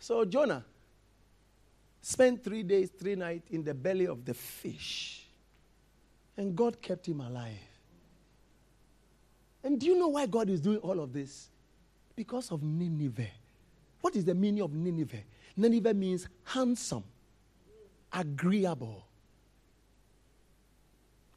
So 0.00 0.24
Jonah 0.24 0.64
spent 2.00 2.42
three 2.42 2.62
days, 2.62 2.90
three 2.90 3.14
nights 3.14 3.50
in 3.50 3.62
the 3.62 3.74
belly 3.74 4.06
of 4.06 4.24
the 4.24 4.34
fish. 4.34 5.26
And 6.36 6.56
God 6.56 6.80
kept 6.80 7.06
him 7.06 7.20
alive. 7.20 7.52
And 9.62 9.78
do 9.78 9.86
you 9.86 9.98
know 9.98 10.08
why 10.08 10.26
God 10.26 10.48
is 10.48 10.60
doing 10.60 10.78
all 10.78 11.00
of 11.00 11.12
this? 11.12 11.50
Because 12.16 12.50
of 12.50 12.62
Nineveh. 12.62 13.28
What 14.00 14.16
is 14.16 14.24
the 14.24 14.34
meaning 14.34 14.62
of 14.62 14.72
Nineveh? 14.72 15.22
Nineveh 15.54 15.92
means 15.92 16.26
handsome, 16.44 17.04
agreeable. 18.10 19.04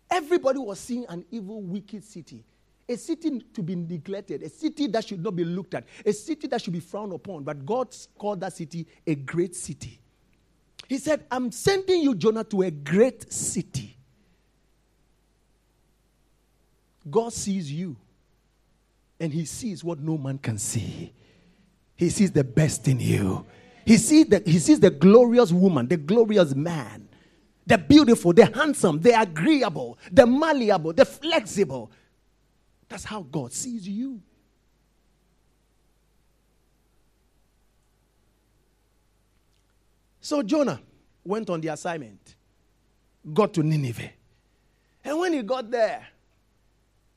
Everybody 0.10 0.60
was 0.60 0.80
seeing 0.80 1.06
an 1.10 1.26
evil, 1.32 1.62
wicked 1.62 2.06
city. 2.06 2.46
A 2.90 2.98
city 2.98 3.40
to 3.54 3.64
be 3.64 3.76
neglected, 3.76 4.44
a 4.44 4.50
city 4.50 4.88
that 4.88 5.08
should 5.08 5.24
not 5.24 5.36
be 5.36 5.46
looked 5.46 5.74
at, 5.74 5.86
a 6.06 6.12
city 6.12 6.48
that 6.48 6.62
should 6.62 6.74
be 6.74 6.82
frowned 6.82 7.14
upon. 7.14 7.44
But 7.44 7.66
God 7.66 7.96
called 8.18 8.42
that 8.42 8.54
city 8.54 8.86
a 9.08 9.16
great 9.16 9.56
city. 9.56 10.00
He 10.90 10.98
said, 10.98 11.26
I'm 11.32 11.52
sending 11.52 12.02
you, 12.02 12.14
Jonah, 12.14 12.44
to 12.46 12.64
a 12.64 12.72
great 12.72 13.32
city. 13.32 13.98
God 17.10 17.34
sees 17.34 17.72
you, 17.72 17.96
and 19.20 19.34
He 19.34 19.46
sees 19.46 19.84
what 19.84 20.00
no 20.00 20.18
man 20.18 20.38
can 20.38 20.58
see. 20.58 21.14
He 21.96 22.10
sees 22.10 22.32
the 22.32 22.44
best 22.44 22.88
in 22.88 23.00
you. 23.00 23.46
He 23.86 23.98
sees 23.98 24.28
the, 24.28 24.42
he 24.46 24.60
sees 24.60 24.80
the 24.80 24.90
glorious 24.90 25.52
woman, 25.52 25.88
the 25.88 25.98
glorious 25.98 26.56
man, 26.56 27.08
the 27.66 27.78
beautiful, 27.78 28.34
the 28.34 28.46
handsome, 28.46 29.00
the 29.00 29.20
agreeable, 29.20 29.98
the 30.12 30.26
malleable, 30.26 30.94
the 30.94 31.06
flexible. 31.06 31.92
That's 32.94 33.06
how 33.06 33.24
God 33.24 33.52
sees 33.52 33.88
you. 33.88 34.22
So 40.22 40.44
Jonah 40.44 40.80
went 41.26 41.50
on 41.50 41.60
the 41.60 41.70
assignment, 41.70 42.36
got 43.34 43.52
to 43.56 43.64
Nineveh. 43.64 44.12
And 45.04 45.18
when 45.18 45.34
he 45.34 45.42
got 45.42 45.72
there, 45.72 46.06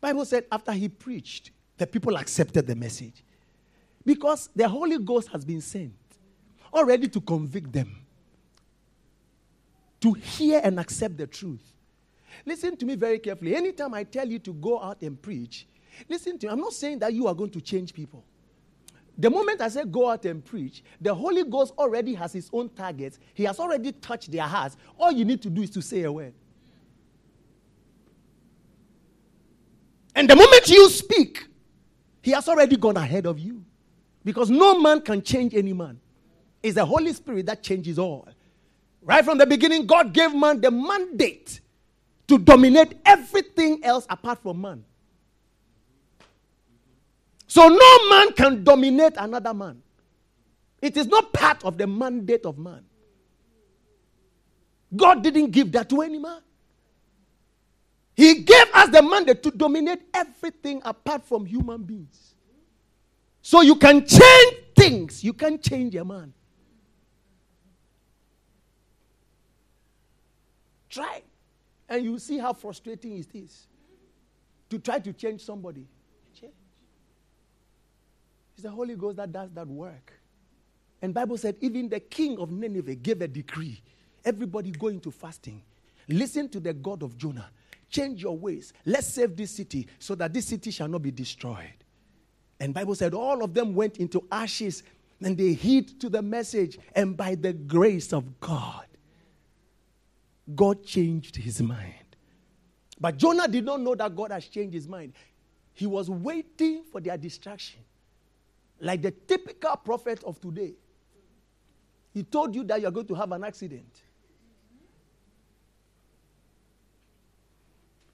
Bible 0.00 0.24
said 0.24 0.46
after 0.50 0.72
he 0.72 0.88
preached, 0.88 1.50
the 1.76 1.86
people 1.86 2.16
accepted 2.16 2.66
the 2.66 2.74
message. 2.74 3.22
Because 4.02 4.48
the 4.56 4.66
Holy 4.66 4.96
Ghost 4.96 5.28
has 5.28 5.44
been 5.44 5.60
sent 5.60 5.92
already 6.72 7.06
to 7.08 7.20
convict 7.20 7.70
them, 7.70 7.94
to 10.00 10.14
hear 10.14 10.58
and 10.64 10.80
accept 10.80 11.18
the 11.18 11.26
truth. 11.26 11.75
Listen 12.44 12.76
to 12.76 12.86
me 12.86 12.96
very 12.96 13.18
carefully. 13.18 13.56
Anytime 13.56 13.94
I 13.94 14.04
tell 14.04 14.28
you 14.28 14.38
to 14.40 14.52
go 14.52 14.80
out 14.82 15.02
and 15.02 15.20
preach, 15.20 15.66
listen 16.08 16.38
to 16.38 16.46
me. 16.46 16.52
I'm 16.52 16.60
not 16.60 16.72
saying 16.72 16.98
that 17.00 17.12
you 17.12 17.26
are 17.26 17.34
going 17.34 17.50
to 17.50 17.60
change 17.60 17.94
people. 17.94 18.24
The 19.18 19.30
moment 19.30 19.62
I 19.62 19.68
say 19.68 19.84
go 19.84 20.10
out 20.10 20.26
and 20.26 20.44
preach, 20.44 20.84
the 21.00 21.14
Holy 21.14 21.42
Ghost 21.44 21.72
already 21.78 22.12
has 22.14 22.32
his 22.32 22.50
own 22.52 22.68
targets. 22.68 23.18
He 23.32 23.44
has 23.44 23.58
already 23.58 23.92
touched 23.92 24.30
their 24.30 24.42
hearts. 24.42 24.76
All 24.98 25.10
you 25.10 25.24
need 25.24 25.40
to 25.42 25.50
do 25.50 25.62
is 25.62 25.70
to 25.70 25.80
say 25.80 26.02
a 26.02 26.12
word. 26.12 26.34
And 30.14 30.28
the 30.28 30.36
moment 30.36 30.68
you 30.68 30.88
speak, 30.90 31.46
he 32.22 32.32
has 32.32 32.48
already 32.48 32.76
gone 32.76 32.96
ahead 32.96 33.26
of 33.26 33.38
you. 33.38 33.64
Because 34.24 34.50
no 34.50 34.80
man 34.80 35.00
can 35.00 35.22
change 35.22 35.54
any 35.54 35.72
man. 35.72 36.00
It's 36.62 36.74
the 36.74 36.84
Holy 36.84 37.12
Spirit 37.12 37.46
that 37.46 37.62
changes 37.62 37.98
all. 37.98 38.28
Right 39.00 39.24
from 39.24 39.38
the 39.38 39.46
beginning, 39.46 39.86
God 39.86 40.12
gave 40.12 40.34
man 40.34 40.60
the 40.60 40.70
mandate 40.70 41.60
to 42.28 42.38
dominate 42.38 42.94
everything 43.04 43.84
else 43.84 44.06
apart 44.10 44.42
from 44.42 44.60
man. 44.60 44.84
So 47.46 47.68
no 47.68 48.08
man 48.10 48.32
can 48.32 48.64
dominate 48.64 49.14
another 49.16 49.54
man. 49.54 49.82
It 50.82 50.96
is 50.96 51.06
not 51.06 51.32
part 51.32 51.64
of 51.64 51.78
the 51.78 51.86
mandate 51.86 52.44
of 52.44 52.58
man. 52.58 52.84
God 54.94 55.22
didn't 55.22 55.50
give 55.50 55.72
that 55.72 55.88
to 55.90 56.02
any 56.02 56.18
man. 56.18 56.40
He 58.14 58.42
gave 58.42 58.66
us 58.72 58.88
the 58.88 59.02
mandate 59.02 59.42
to 59.42 59.50
dominate 59.50 60.00
everything 60.14 60.80
apart 60.84 61.24
from 61.24 61.44
human 61.44 61.82
beings. 61.82 62.34
So 63.42 63.60
you 63.60 63.76
can 63.76 64.06
change 64.06 64.54
things, 64.74 65.22
you 65.22 65.32
can 65.32 65.60
change 65.60 65.94
a 65.94 66.04
man. 66.04 66.32
Try, 70.88 71.22
and 71.88 72.04
you 72.04 72.18
see 72.18 72.38
how 72.38 72.52
frustrating 72.52 73.18
it 73.18 73.28
is 73.34 73.66
to 74.70 74.78
try 74.78 74.98
to 74.98 75.12
change 75.12 75.44
somebody. 75.44 75.86
Change. 76.38 76.52
It's 78.54 78.62
the 78.62 78.70
Holy 78.70 78.96
Ghost 78.96 79.16
that 79.18 79.32
does 79.32 79.50
that 79.52 79.66
work. 79.66 80.12
And 81.02 81.14
Bible 81.14 81.36
said 81.36 81.56
even 81.60 81.88
the 81.88 82.00
king 82.00 82.38
of 82.38 82.50
Nineveh 82.50 82.96
gave 82.96 83.20
a 83.20 83.28
decree. 83.28 83.82
Everybody 84.24 84.72
go 84.72 84.88
into 84.88 85.10
fasting. 85.10 85.62
Listen 86.08 86.48
to 86.48 86.60
the 86.60 86.72
God 86.72 87.02
of 87.02 87.16
Jonah. 87.16 87.50
Change 87.88 88.22
your 88.22 88.36
ways. 88.36 88.72
Let's 88.84 89.06
save 89.06 89.36
this 89.36 89.52
city 89.52 89.86
so 89.98 90.14
that 90.16 90.32
this 90.32 90.46
city 90.46 90.70
shall 90.70 90.88
not 90.88 91.02
be 91.02 91.12
destroyed. 91.12 91.72
And 92.58 92.74
Bible 92.74 92.94
said 92.94 93.14
all 93.14 93.44
of 93.44 93.54
them 93.54 93.74
went 93.74 93.98
into 93.98 94.26
ashes 94.32 94.82
and 95.22 95.36
they 95.36 95.52
heed 95.52 96.00
to 96.00 96.08
the 96.08 96.22
message 96.22 96.78
and 96.94 97.16
by 97.16 97.34
the 97.34 97.52
grace 97.52 98.12
of 98.12 98.40
God 98.40 98.85
God 100.54 100.84
changed 100.84 101.36
his 101.36 101.60
mind. 101.60 101.94
But 103.00 103.16
Jonah 103.16 103.48
did 103.48 103.64
not 103.64 103.80
know 103.80 103.94
that 103.94 104.14
God 104.14 104.30
has 104.30 104.46
changed 104.46 104.74
his 104.74 104.88
mind. 104.88 105.12
He 105.74 105.86
was 105.86 106.08
waiting 106.08 106.84
for 106.90 107.00
their 107.00 107.16
distraction. 107.16 107.80
Like 108.80 109.02
the 109.02 109.10
typical 109.10 109.76
prophet 109.76 110.22
of 110.24 110.40
today. 110.40 110.74
He 112.14 112.22
told 112.22 112.54
you 112.54 112.64
that 112.64 112.80
you're 112.80 112.90
going 112.90 113.06
to 113.06 113.14
have 113.14 113.32
an 113.32 113.44
accident. 113.44 114.02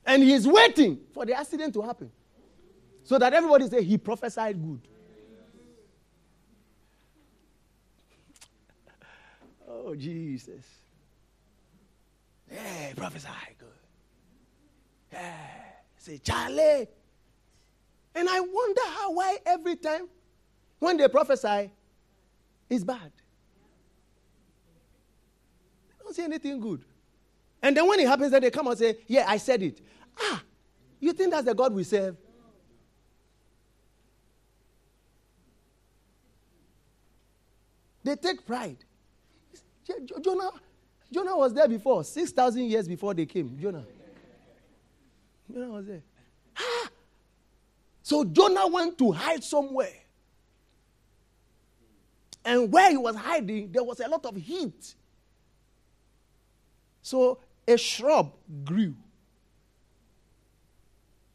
And 0.04 0.22
he 0.22 0.32
is 0.32 0.46
waiting 0.48 0.98
for 1.12 1.24
the 1.24 1.34
accident 1.34 1.74
to 1.74 1.82
happen. 1.82 2.10
So 3.04 3.18
that 3.18 3.32
everybody 3.32 3.68
say 3.68 3.82
he 3.84 3.98
prophesied 3.98 4.60
good. 4.60 4.80
Oh, 9.68 9.94
Jesus. 9.94 10.64
Hey, 12.92 12.96
prophesy 13.00 13.28
good. 13.58 13.68
Yeah. 15.12 15.34
Say, 15.96 16.18
Charlie. 16.18 16.86
And 18.14 18.28
I 18.28 18.40
wonder 18.40 18.82
how, 18.84 19.12
why 19.12 19.38
every 19.46 19.76
time 19.76 20.08
when 20.78 20.98
they 20.98 21.08
prophesy, 21.08 21.70
it's 22.68 22.84
bad. 22.84 23.10
They 25.88 26.04
don't 26.04 26.14
say 26.14 26.24
anything 26.24 26.60
good. 26.60 26.84
And 27.62 27.74
then 27.74 27.88
when 27.88 27.98
it 27.98 28.06
happens, 28.06 28.32
then 28.32 28.42
they 28.42 28.50
come 28.50 28.66
and 28.66 28.76
say, 28.76 28.98
Yeah, 29.06 29.24
I 29.26 29.38
said 29.38 29.62
it. 29.62 29.80
Ah, 30.20 30.42
you 31.00 31.14
think 31.14 31.30
that's 31.30 31.46
the 31.46 31.54
God 31.54 31.72
we 31.72 31.84
serve? 31.84 32.18
They 38.04 38.16
take 38.16 38.44
pride. 38.44 38.84
Jonah, 40.20 40.50
Jonah 41.12 41.36
was 41.36 41.52
there 41.52 41.68
before, 41.68 42.02
6,000 42.02 42.64
years 42.64 42.88
before 42.88 43.12
they 43.12 43.26
came. 43.26 43.58
Jonah. 43.60 43.84
Jonah 45.52 45.70
was 45.70 45.86
there. 45.86 46.02
Ah! 46.56 46.88
So 48.02 48.24
Jonah 48.24 48.66
went 48.66 48.96
to 48.98 49.12
hide 49.12 49.44
somewhere. 49.44 49.92
And 52.44 52.72
where 52.72 52.90
he 52.90 52.96
was 52.96 53.14
hiding, 53.14 53.70
there 53.70 53.84
was 53.84 54.00
a 54.00 54.08
lot 54.08 54.24
of 54.24 54.34
heat. 54.36 54.94
So 57.02 57.38
a 57.68 57.76
shrub 57.76 58.32
grew 58.64 58.94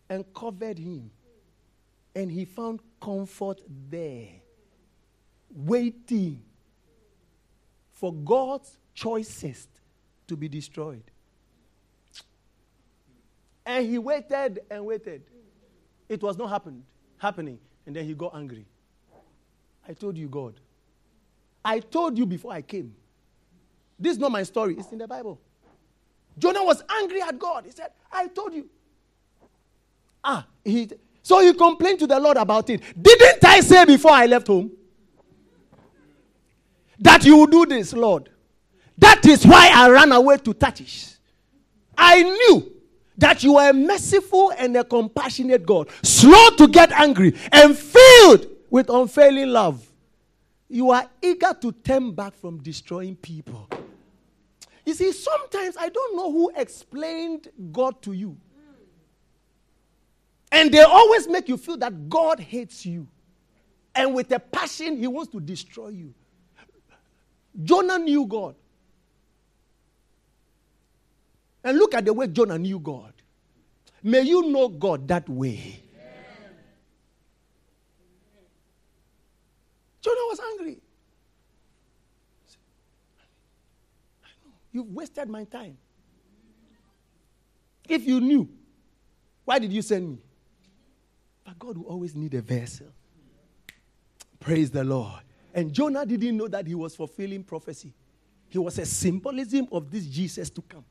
and 0.10 0.26
covered 0.34 0.80
him. 0.80 1.12
And 2.16 2.32
he 2.32 2.46
found 2.46 2.80
comfort 3.00 3.62
there, 3.90 4.30
waiting 5.54 6.42
for 7.92 8.12
God's 8.12 8.76
choicest 8.98 9.70
to 10.28 10.36
be 10.36 10.50
destroyed. 10.50 11.04
And 13.64 13.88
he 13.88 14.00
waited 14.00 14.62
and 14.72 14.86
waited. 14.86 15.22
It 16.10 16.22
was 16.24 16.38
not 16.38 16.50
happened, 16.50 16.84
happening. 17.18 17.60
And 17.86 17.96
then 17.96 18.06
he 18.06 18.16
got 18.16 18.36
angry. 18.36 18.66
I 19.88 19.94
told 19.94 20.18
you, 20.18 20.28
God. 20.28 20.56
I 21.64 21.80
told 21.80 22.18
you 22.18 22.26
before 22.26 22.52
I 22.52 22.62
came. 22.62 22.96
This 24.00 24.14
is 24.14 24.18
not 24.18 24.32
my 24.32 24.44
story, 24.44 24.76
it's 24.78 24.92
in 24.92 24.98
the 24.98 25.08
Bible. 25.08 25.40
Jonah 26.38 26.64
was 26.64 26.84
angry 26.90 27.22
at 27.22 27.38
God. 27.38 27.66
He 27.66 27.72
said, 27.72 27.92
I 28.12 28.28
told 28.28 28.54
you. 28.54 28.68
Ah, 30.24 30.46
he, 30.64 30.90
so 31.22 31.40
he 31.42 31.54
complained 31.54 32.00
to 32.00 32.08
the 32.08 32.20
Lord 32.20 32.38
about 32.38 32.70
it. 32.70 32.82
Didn't 33.00 33.46
I 33.46 33.60
say 33.60 33.86
before 33.86 34.12
I 34.12 34.26
left 34.26 34.48
home 34.48 34.72
that 37.00 37.24
you 37.26 37.38
would 37.38 37.52
do 37.52 37.66
this, 37.66 37.94
Lord? 37.94 38.30
That 38.98 39.26
is 39.26 39.46
why 39.46 39.72
I 39.74 39.90
ran 39.90 40.12
away 40.12 40.38
to 40.38 40.54
Tarshish. 40.54 41.14
I 41.98 42.24
knew 42.24 42.72
that 43.18 43.44
you 43.44 43.58
are 43.58 43.70
a 43.70 43.74
merciful 43.74 44.52
and 44.58 44.76
a 44.78 44.84
compassionate 44.84 45.66
God, 45.66 45.90
slow 46.04 46.50
to 46.58 46.68
get 46.68 46.92
angry 46.92 47.34
and 47.52 47.78
filled 47.78 48.48
with 48.70 48.90
unfailing 48.90 49.50
love. 49.50 49.86
You 50.70 50.92
are 50.92 51.10
eager 51.22 51.56
to 51.62 51.72
turn 51.72 52.12
back 52.12 52.36
from 52.36 52.62
destroying 52.62 53.16
people. 53.16 53.70
You 54.86 54.94
see, 54.94 55.12
sometimes 55.12 55.76
I 55.78 55.90
don't 55.90 56.16
know 56.16 56.32
who 56.32 56.52
explained 56.56 57.50
God 57.72 58.02
to 58.04 58.14
you. 58.14 58.38
And 60.52 60.72
they 60.72 60.82
always 60.82 61.28
make 61.28 61.50
you 61.50 61.58
feel 61.58 61.78
that 61.78 62.10
God 62.10 62.40
hates 62.40 62.86
you. 62.86 63.08
And 63.94 64.14
with 64.14 64.32
a 64.32 64.40
passion, 64.40 64.98
he 64.98 65.08
wants 65.08 65.32
to 65.32 65.40
destroy 65.40 65.90
you. 65.90 66.14
Jonah 67.64 67.98
knew 67.98 68.26
God. 68.26 68.56
And 71.68 71.78
look 71.78 71.94
at 71.96 72.06
the 72.06 72.14
way 72.14 72.28
Jonah 72.28 72.58
knew 72.58 72.80
God. 72.80 73.12
May 74.02 74.22
you 74.22 74.50
know 74.50 74.70
God 74.70 75.06
that 75.10 75.28
way. 75.28 75.78
Jonah 80.00 80.28
was 80.30 80.40
angry. 80.54 80.78
You've 84.72 84.94
wasted 84.94 85.28
my 85.28 85.44
time. 85.44 85.78
If 87.90 88.08
you 88.08 88.22
knew, 88.22 88.48
why 89.44 89.60
did 89.60 89.74
you 89.74 89.82
send 89.82 90.08
me? 90.10 90.20
But 91.44 91.60
God 91.60 91.78
will 91.80 91.88
always 91.88 92.16
need 92.16 92.34
a 92.36 92.42
vessel. 92.42 92.88
Praise 94.40 94.72
the 94.72 94.86
Lord. 94.86 95.20
And 95.54 95.74
Jonah 95.74 96.06
didn't 96.06 96.38
know 96.38 96.48
that 96.48 96.66
he 96.66 96.76
was 96.76 96.96
fulfilling 96.96 97.44
prophecy. 97.44 97.92
He 98.48 98.58
was 98.58 98.80
a 98.80 98.86
symbolism 98.86 99.68
of 99.70 99.92
this 99.92 100.06
Jesus 100.06 100.50
to 100.52 100.62
come. 100.62 100.86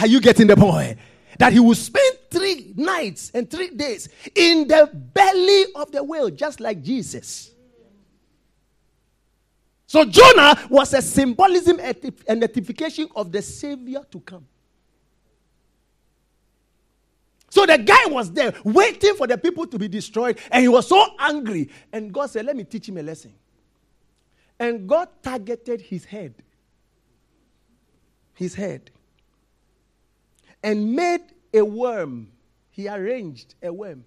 Are 0.00 0.06
you 0.06 0.20
getting 0.20 0.46
the 0.46 0.56
point? 0.56 0.98
That 1.38 1.52
he 1.52 1.60
will 1.60 1.74
spend 1.74 2.18
three 2.30 2.72
nights 2.76 3.30
and 3.32 3.48
three 3.48 3.70
days 3.70 4.08
in 4.34 4.66
the 4.66 4.90
belly 4.92 5.66
of 5.74 5.92
the 5.92 6.02
whale, 6.02 6.30
just 6.30 6.60
like 6.60 6.82
Jesus. 6.82 7.52
So 9.86 10.04
Jonah 10.04 10.66
was 10.68 10.92
a 10.92 11.00
symbolism 11.00 11.80
and 11.80 11.96
identification 12.28 13.08
of 13.16 13.32
the 13.32 13.40
Savior 13.40 14.04
to 14.10 14.20
come. 14.20 14.46
So 17.50 17.64
the 17.64 17.78
guy 17.78 18.06
was 18.06 18.30
there 18.30 18.52
waiting 18.62 19.14
for 19.14 19.26
the 19.26 19.38
people 19.38 19.66
to 19.66 19.78
be 19.78 19.88
destroyed, 19.88 20.38
and 20.50 20.62
he 20.62 20.68
was 20.68 20.86
so 20.86 21.02
angry. 21.18 21.70
And 21.92 22.12
God 22.12 22.28
said, 22.28 22.44
Let 22.44 22.56
me 22.56 22.64
teach 22.64 22.88
him 22.88 22.98
a 22.98 23.02
lesson. 23.02 23.32
And 24.60 24.86
God 24.86 25.08
targeted 25.22 25.80
his 25.80 26.04
head. 26.04 26.34
His 28.34 28.54
head. 28.54 28.90
And 30.62 30.94
made 30.94 31.22
a 31.54 31.62
worm. 31.62 32.30
He 32.70 32.88
arranged 32.88 33.54
a 33.62 33.72
worm 33.72 34.04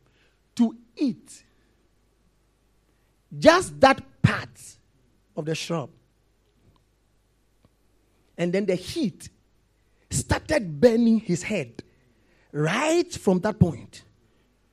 to 0.56 0.76
eat 0.96 1.44
just 3.38 3.80
that 3.80 4.02
part 4.22 4.50
of 5.36 5.46
the 5.46 5.56
shrub. 5.56 5.90
And 8.38 8.52
then 8.52 8.66
the 8.66 8.76
heat 8.76 9.30
started 10.10 10.80
burning 10.80 11.20
his 11.20 11.44
head 11.44 11.84
right 12.52 13.12
from 13.14 13.40
that 13.42 13.60
point. 13.60 14.04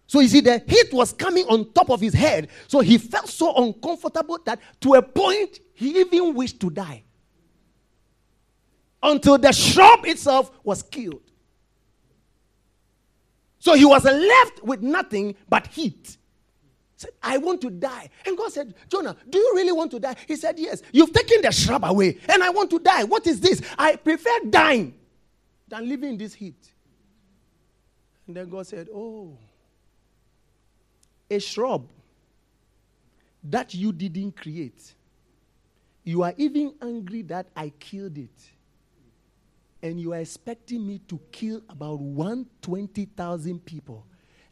So 0.06 0.20
you 0.20 0.28
see, 0.28 0.40
the 0.40 0.62
heat 0.66 0.92
was 0.92 1.12
coming 1.12 1.44
on 1.48 1.70
top 1.72 1.90
of 1.90 2.00
his 2.00 2.14
head. 2.14 2.48
So 2.66 2.80
he 2.80 2.96
felt 2.96 3.28
so 3.28 3.54
uncomfortable 3.54 4.38
that 4.46 4.58
to 4.80 4.94
a 4.94 5.02
point 5.02 5.60
he 5.74 6.00
even 6.00 6.34
wished 6.34 6.58
to 6.60 6.70
die. 6.70 7.04
Until 9.02 9.38
the 9.38 9.52
shrub 9.52 10.06
itself 10.06 10.50
was 10.64 10.82
killed. 10.82 11.27
So 13.68 13.74
he 13.74 13.84
was 13.84 14.02
left 14.02 14.64
with 14.64 14.80
nothing 14.80 15.34
but 15.46 15.66
heat. 15.66 16.16
Said, 16.96 17.10
I 17.22 17.36
want 17.36 17.60
to 17.60 17.68
die. 17.68 18.08
And 18.24 18.34
God 18.34 18.50
said, 18.50 18.74
Jonah, 18.88 19.14
do 19.28 19.38
you 19.38 19.52
really 19.56 19.72
want 19.72 19.90
to 19.90 20.00
die? 20.00 20.16
He 20.26 20.36
said, 20.36 20.58
Yes. 20.58 20.80
You've 20.90 21.12
taken 21.12 21.42
the 21.42 21.52
shrub 21.52 21.84
away, 21.84 22.16
and 22.30 22.42
I 22.42 22.48
want 22.48 22.70
to 22.70 22.78
die. 22.78 23.04
What 23.04 23.26
is 23.26 23.40
this? 23.40 23.60
I 23.78 23.96
prefer 23.96 24.30
dying 24.48 24.94
than 25.68 25.86
living 25.86 26.12
in 26.12 26.16
this 26.16 26.32
heat. 26.32 26.56
And 28.26 28.34
then 28.34 28.48
God 28.48 28.66
said, 28.66 28.88
Oh, 28.90 29.36
a 31.30 31.38
shrub 31.38 31.90
that 33.44 33.74
you 33.74 33.92
didn't 33.92 34.34
create. 34.34 34.94
You 36.04 36.22
are 36.22 36.32
even 36.38 36.72
angry 36.80 37.20
that 37.20 37.48
I 37.54 37.68
killed 37.78 38.16
it. 38.16 38.50
And 39.82 40.00
you 40.00 40.12
are 40.12 40.18
expecting 40.18 40.86
me 40.86 40.98
to 41.08 41.20
kill 41.30 41.62
about 41.68 42.00
120,000 42.00 43.64
people 43.64 44.04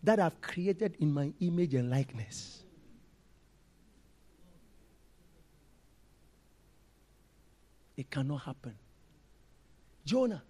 that 0.02 0.20
I've 0.20 0.40
created 0.40 0.96
in 1.00 1.12
my 1.12 1.32
image 1.40 1.74
and 1.74 1.90
likeness. 1.90 2.62
It 7.96 8.10
cannot 8.10 8.42
happen. 8.42 8.74
Jonah, 10.04 10.42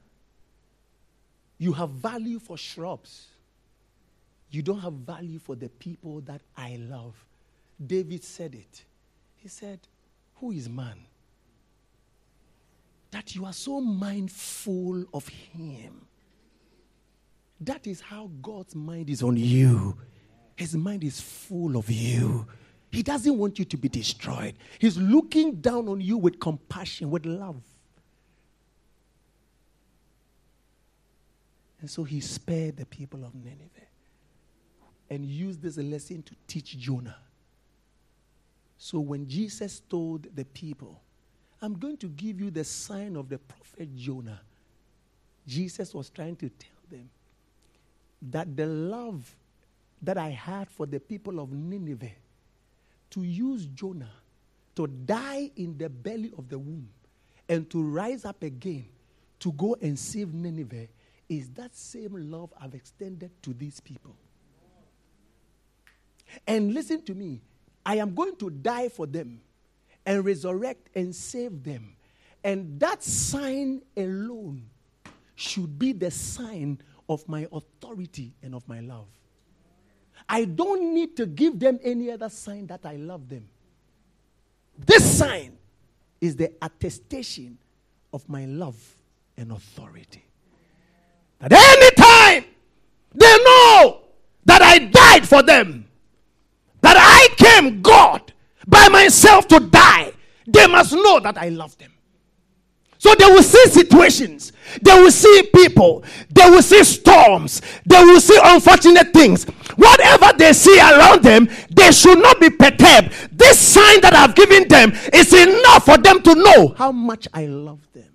you 1.58 1.72
have 1.72 1.90
value 1.90 2.38
for 2.38 2.58
shrubs. 2.58 3.28
You 4.50 4.62
don't 4.62 4.80
have 4.80 4.92
value 4.92 5.38
for 5.38 5.56
the 5.56 5.68
people 5.68 6.20
that 6.22 6.42
I 6.56 6.76
love. 6.76 7.14
David 7.84 8.24
said 8.24 8.54
it. 8.54 8.84
He 9.36 9.48
said, 9.48 9.80
Who 10.36 10.52
is 10.52 10.68
man 10.68 10.98
that 13.10 13.34
you 13.34 13.44
are 13.44 13.52
so 13.52 13.80
mindful 13.80 15.04
of 15.14 15.26
Him. 15.28 16.06
That 17.60 17.86
is 17.86 18.00
how 18.00 18.30
God's 18.42 18.74
mind 18.74 19.08
is 19.08 19.22
on 19.22 19.36
you. 19.36 19.96
His 20.56 20.74
mind 20.74 21.04
is 21.04 21.20
full 21.20 21.76
of 21.76 21.90
you. 21.90 22.46
He 22.90 23.02
doesn't 23.02 23.36
want 23.36 23.58
you 23.58 23.64
to 23.66 23.76
be 23.76 23.88
destroyed. 23.88 24.54
He's 24.78 24.96
looking 24.96 25.56
down 25.56 25.88
on 25.88 26.00
you 26.00 26.16
with 26.16 26.40
compassion, 26.40 27.10
with 27.10 27.26
love. 27.26 27.60
And 31.80 31.90
so 31.90 32.04
he 32.04 32.20
spared 32.20 32.76
the 32.76 32.86
people 32.86 33.24
of 33.24 33.34
Nineveh 33.34 33.68
and 35.10 35.24
used 35.24 35.62
this 35.62 35.76
lesson 35.76 36.22
to 36.22 36.34
teach 36.46 36.76
Jonah. 36.78 37.16
So 38.78 38.98
when 38.98 39.28
Jesus 39.28 39.80
told 39.88 40.26
the 40.34 40.44
people, 40.44 41.00
I'm 41.60 41.78
going 41.78 41.96
to 41.98 42.08
give 42.08 42.40
you 42.40 42.50
the 42.50 42.64
sign 42.64 43.16
of 43.16 43.28
the 43.28 43.38
prophet 43.38 43.94
Jonah, 43.96 44.40
Jesus 45.46 45.94
was 45.94 46.10
trying 46.10 46.36
to 46.36 46.48
tell 46.48 46.70
them 46.90 47.08
that 48.30 48.56
the 48.56 48.66
love 48.66 49.34
that 50.02 50.18
I 50.18 50.28
had 50.30 50.68
for 50.68 50.86
the 50.86 51.00
people 51.00 51.40
of 51.40 51.52
Nineveh 51.52 52.10
to 53.10 53.22
use 53.22 53.66
Jonah 53.66 54.10
to 54.74 54.86
die 54.86 55.50
in 55.56 55.78
the 55.78 55.88
belly 55.88 56.32
of 56.36 56.48
the 56.48 56.58
womb 56.58 56.88
and 57.48 57.68
to 57.70 57.82
rise 57.82 58.24
up 58.24 58.42
again 58.42 58.86
to 59.40 59.52
go 59.52 59.76
and 59.80 59.98
save 59.98 60.34
Nineveh 60.34 60.88
is 61.28 61.48
that 61.50 61.74
same 61.74 62.30
love 62.30 62.52
I've 62.60 62.74
extended 62.74 63.30
to 63.42 63.52
these 63.52 63.80
people. 63.80 64.14
And 66.46 66.74
listen 66.74 67.02
to 67.02 67.14
me, 67.14 67.40
I 67.84 67.96
am 67.96 68.14
going 68.14 68.36
to 68.36 68.50
die 68.50 68.88
for 68.88 69.06
them 69.06 69.40
and 70.06 70.24
resurrect 70.24 70.88
and 70.94 71.14
save 71.14 71.62
them. 71.64 71.96
And 72.44 72.78
that 72.80 73.02
sign 73.02 73.82
alone 73.96 74.70
should 75.34 75.78
be 75.78 75.92
the 75.92 76.10
sign 76.10 76.80
of 77.08 77.28
my 77.28 77.46
authority 77.52 78.32
and 78.42 78.54
of 78.54 78.66
my 78.68 78.80
love. 78.80 79.08
I 80.28 80.44
don't 80.44 80.94
need 80.94 81.16
to 81.16 81.26
give 81.26 81.58
them 81.58 81.78
any 81.82 82.10
other 82.10 82.28
sign 82.28 82.66
that 82.68 82.86
I 82.86 82.96
love 82.96 83.28
them. 83.28 83.48
This 84.78 85.18
sign 85.18 85.56
is 86.20 86.36
the 86.36 86.52
attestation 86.62 87.58
of 88.12 88.28
my 88.28 88.44
love 88.46 88.76
and 89.36 89.52
authority. 89.52 90.24
That 91.40 91.52
anytime 91.52 92.44
they 93.14 93.36
know 93.44 94.00
that 94.44 94.62
I 94.62 94.78
died 94.78 95.28
for 95.28 95.42
them, 95.42 95.88
that 96.80 96.96
I 96.96 97.34
came, 97.36 97.82
God, 97.82 98.32
by 98.66 98.88
myself 98.88 99.46
to 99.48 99.60
die, 99.60 100.12
they 100.46 100.66
must 100.66 100.92
know 100.92 101.20
that 101.20 101.38
I 101.38 101.48
love 101.48 101.76
them. 101.78 101.92
So 102.98 103.14
they 103.14 103.26
will 103.26 103.42
see 103.42 103.64
situations, 103.66 104.52
they 104.82 104.94
will 104.94 105.10
see 105.10 105.48
people, 105.54 106.02
they 106.30 106.48
will 106.48 106.62
see 106.62 106.82
storms, 106.82 107.60
they 107.84 108.02
will 108.02 108.20
see 108.20 108.38
unfortunate 108.42 109.12
things. 109.12 109.44
Whatever 109.76 110.32
they 110.36 110.52
see 110.52 110.78
around 110.80 111.22
them, 111.22 111.48
they 111.70 111.92
should 111.92 112.18
not 112.18 112.40
be 112.40 112.50
perturbed. 112.50 113.12
This 113.32 113.58
sign 113.58 114.00
that 114.00 114.14
I've 114.14 114.34
given 114.34 114.66
them 114.66 114.92
is 115.12 115.32
enough 115.32 115.84
for 115.84 115.98
them 115.98 116.22
to 116.22 116.34
know 116.34 116.74
how 116.76 116.90
much 116.90 117.28
I 117.32 117.46
love 117.46 117.86
them. 117.92 118.10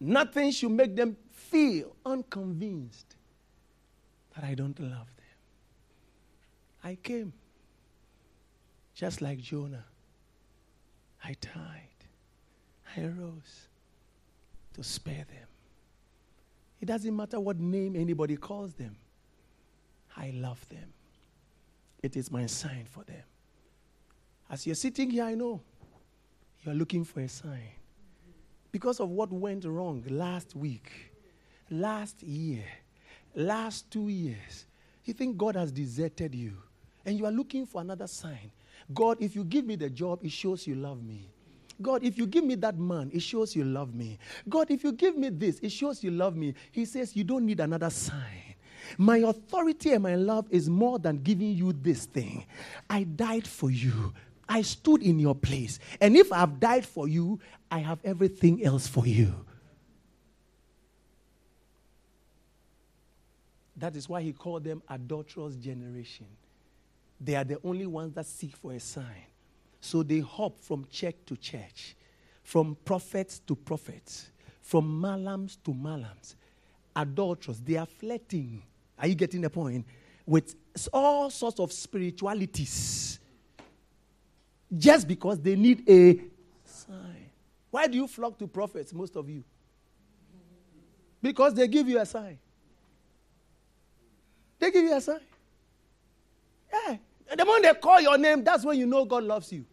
Nothing 0.00 0.50
should 0.50 0.72
make 0.72 0.96
them 0.96 1.16
feel 1.30 1.94
unconvinced 2.04 3.16
that 4.34 4.44
I 4.44 4.54
don't 4.54 4.78
love 4.80 5.06
them. 5.06 5.13
I 6.84 6.96
came 6.96 7.32
just 8.94 9.22
like 9.22 9.38
Jonah. 9.38 9.84
I 11.24 11.34
died. 11.40 11.88
I 12.96 13.00
arose 13.00 13.68
to 14.74 14.84
spare 14.84 15.24
them. 15.24 15.48
It 16.80 16.86
doesn't 16.86 17.16
matter 17.16 17.40
what 17.40 17.58
name 17.58 17.96
anybody 17.96 18.36
calls 18.36 18.74
them. 18.74 18.96
I 20.16 20.32
love 20.36 20.68
them. 20.68 20.92
It 22.02 22.16
is 22.16 22.30
my 22.30 22.44
sign 22.44 22.84
for 22.84 23.02
them. 23.04 23.22
As 24.50 24.66
you're 24.66 24.74
sitting 24.74 25.10
here, 25.10 25.24
I 25.24 25.34
know 25.34 25.62
you're 26.62 26.74
looking 26.74 27.04
for 27.04 27.20
a 27.20 27.28
sign. 27.28 27.72
Because 28.70 29.00
of 29.00 29.08
what 29.08 29.32
went 29.32 29.64
wrong 29.64 30.04
last 30.08 30.54
week, 30.54 30.90
last 31.70 32.22
year, 32.22 32.64
last 33.34 33.90
two 33.90 34.08
years, 34.08 34.66
you 35.04 35.14
think 35.14 35.38
God 35.38 35.56
has 35.56 35.72
deserted 35.72 36.34
you. 36.34 36.52
And 37.04 37.18
you 37.18 37.26
are 37.26 37.32
looking 37.32 37.66
for 37.66 37.80
another 37.80 38.06
sign. 38.06 38.50
God, 38.92 39.18
if 39.20 39.34
you 39.34 39.44
give 39.44 39.64
me 39.64 39.76
the 39.76 39.90
job, 39.90 40.24
it 40.24 40.32
shows 40.32 40.66
you 40.66 40.74
love 40.74 41.02
me. 41.02 41.28
God, 41.82 42.04
if 42.04 42.16
you 42.16 42.26
give 42.26 42.44
me 42.44 42.54
that 42.56 42.78
man, 42.78 43.10
it 43.12 43.20
shows 43.20 43.56
you 43.56 43.64
love 43.64 43.94
me. 43.94 44.18
God, 44.48 44.70
if 44.70 44.84
you 44.84 44.92
give 44.92 45.16
me 45.16 45.28
this, 45.28 45.58
it 45.60 45.70
shows 45.70 46.04
you 46.04 46.10
love 46.10 46.36
me. 46.36 46.54
He 46.70 46.84
says, 46.84 47.16
You 47.16 47.24
don't 47.24 47.44
need 47.44 47.60
another 47.60 47.90
sign. 47.90 48.54
My 48.98 49.18
authority 49.18 49.92
and 49.92 50.02
my 50.02 50.14
love 50.14 50.46
is 50.50 50.68
more 50.68 50.98
than 50.98 51.18
giving 51.18 51.52
you 51.52 51.72
this 51.72 52.04
thing. 52.06 52.46
I 52.88 53.04
died 53.04 53.46
for 53.46 53.70
you. 53.70 54.12
I 54.48 54.62
stood 54.62 55.02
in 55.02 55.18
your 55.18 55.34
place. 55.34 55.78
And 56.00 56.16
if 56.16 56.32
I've 56.32 56.60
died 56.60 56.84
for 56.84 57.08
you, 57.08 57.40
I 57.70 57.78
have 57.78 57.98
everything 58.04 58.64
else 58.64 58.86
for 58.86 59.06
you. 59.06 59.34
That 63.76 63.96
is 63.96 64.08
why 64.08 64.22
he 64.22 64.32
called 64.32 64.64
them 64.64 64.82
adulterous 64.88 65.56
generation. 65.56 66.26
They 67.24 67.36
are 67.36 67.44
the 67.44 67.58
only 67.64 67.86
ones 67.86 68.12
that 68.14 68.26
seek 68.26 68.54
for 68.54 68.72
a 68.72 68.80
sign. 68.80 69.24
So 69.80 70.02
they 70.02 70.20
hop 70.20 70.60
from 70.60 70.86
church 70.90 71.16
to 71.26 71.36
church, 71.36 71.96
from 72.42 72.76
prophets 72.84 73.38
to 73.46 73.56
prophets, 73.56 74.30
from 74.60 75.00
malams 75.00 75.56
to 75.64 75.72
malams. 75.72 76.34
Adulterous, 76.94 77.60
they 77.60 77.76
are 77.76 77.86
flirting. 77.86 78.62
Are 78.98 79.06
you 79.06 79.14
getting 79.14 79.40
the 79.40 79.48
point? 79.48 79.86
With 80.26 80.54
all 80.92 81.30
sorts 81.30 81.60
of 81.60 81.72
spiritualities. 81.72 83.18
Just 84.76 85.08
because 85.08 85.40
they 85.40 85.56
need 85.56 85.88
a 85.88 86.20
sign. 86.64 87.30
Why 87.70 87.86
do 87.86 87.96
you 87.96 88.06
flock 88.06 88.38
to 88.38 88.46
prophets, 88.46 88.92
most 88.92 89.16
of 89.16 89.28
you? 89.28 89.42
Because 91.22 91.54
they 91.54 91.66
give 91.68 91.88
you 91.88 91.98
a 91.98 92.06
sign. 92.06 92.38
They 94.58 94.70
give 94.70 94.84
you 94.84 94.94
a 94.94 95.00
sign. 95.00 95.20
Yeah. 96.72 96.96
The 97.30 97.44
moment 97.44 97.64
they 97.64 97.74
call 97.74 98.00
your 98.00 98.18
name, 98.18 98.44
that's 98.44 98.64
when 98.64 98.78
you 98.78 98.86
know 98.86 99.04
God 99.04 99.24
loves 99.24 99.52
you. 99.52 99.64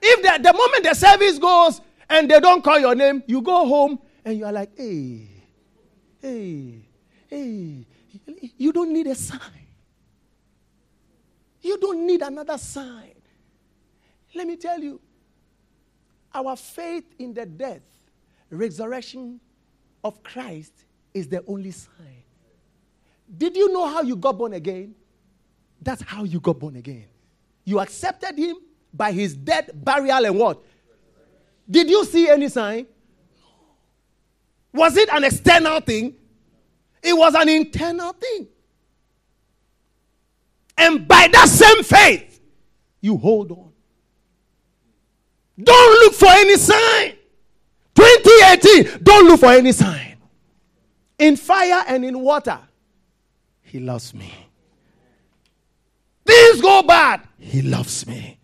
If 0.00 0.22
the, 0.22 0.42
the 0.42 0.52
moment 0.52 0.84
the 0.84 0.94
service 0.94 1.38
goes 1.38 1.80
and 2.08 2.30
they 2.30 2.38
don't 2.40 2.62
call 2.62 2.78
your 2.78 2.94
name, 2.94 3.22
you 3.26 3.42
go 3.42 3.66
home 3.66 3.98
and 4.24 4.36
you 4.36 4.44
are 4.44 4.52
like, 4.52 4.76
hey, 4.76 5.28
hey, 6.20 6.86
hey, 7.28 7.86
you 8.56 8.72
don't 8.72 8.92
need 8.92 9.06
a 9.06 9.14
sign. 9.14 9.40
You 11.62 11.78
don't 11.78 12.06
need 12.06 12.22
another 12.22 12.58
sign. 12.58 13.14
Let 14.34 14.46
me 14.46 14.56
tell 14.56 14.78
you, 14.78 15.00
our 16.34 16.54
faith 16.54 17.04
in 17.18 17.32
the 17.32 17.46
death, 17.46 17.82
resurrection 18.50 19.40
of 20.04 20.22
Christ 20.22 20.72
is 21.14 21.28
the 21.28 21.42
only 21.46 21.70
sign. 21.70 22.22
Did 23.36 23.56
you 23.56 23.72
know 23.72 23.86
how 23.86 24.02
you 24.02 24.14
got 24.14 24.38
born 24.38 24.52
again? 24.52 24.94
That's 25.80 26.02
how 26.02 26.24
you 26.24 26.40
got 26.40 26.58
born 26.58 26.76
again. 26.76 27.06
You 27.64 27.80
accepted 27.80 28.38
him 28.38 28.56
by 28.92 29.12
his 29.12 29.34
death, 29.34 29.70
burial, 29.74 30.24
and 30.24 30.38
what? 30.38 30.62
Did 31.68 31.90
you 31.90 32.04
see 32.04 32.28
any 32.28 32.48
sign? 32.48 32.86
Was 34.72 34.96
it 34.96 35.08
an 35.12 35.24
external 35.24 35.80
thing? 35.80 36.14
It 37.02 37.12
was 37.16 37.34
an 37.34 37.48
internal 37.48 38.12
thing. 38.12 38.48
And 40.78 41.08
by 41.08 41.28
that 41.32 41.48
same 41.48 41.82
faith, 41.82 42.40
you 43.00 43.16
hold 43.16 43.52
on. 43.52 43.72
Don't 45.62 46.00
look 46.00 46.14
for 46.14 46.28
any 46.28 46.56
sign. 46.56 47.14
2018, 47.94 49.02
don't 49.02 49.26
look 49.26 49.40
for 49.40 49.52
any 49.52 49.72
sign. 49.72 50.16
In 51.18 51.36
fire 51.36 51.82
and 51.88 52.04
in 52.04 52.20
water, 52.20 52.58
He 53.62 53.80
loves 53.80 54.12
me. 54.12 54.45
Things 56.26 56.60
go 56.60 56.82
bad, 56.82 57.22
He 57.38 57.62
loves 57.62 58.06
me. 58.06 58.38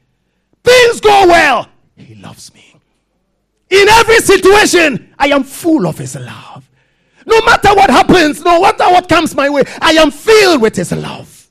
Things 0.63 1.01
go 1.01 1.27
well, 1.27 1.69
He 1.97 2.15
loves 2.15 2.53
me. 2.55 2.77
In 3.71 3.89
every 3.89 4.19
situation, 4.19 5.15
I 5.19 5.29
am 5.29 5.45
full 5.45 5.87
of 5.87 5.99
His 5.99 6.15
love. 6.15 6.69
No 7.27 7.41
matter 7.43 7.75
what 7.75 7.91
happens, 7.91 8.43
no 8.43 8.61
matter 8.61 8.85
what 8.85 9.09
comes 9.09 9.35
my 9.35 9.49
way, 9.49 9.63
I 9.81 9.93
am 9.93 10.11
filled 10.11 10.61
with 10.61 10.77
His 10.77 10.93
love. 10.93 11.51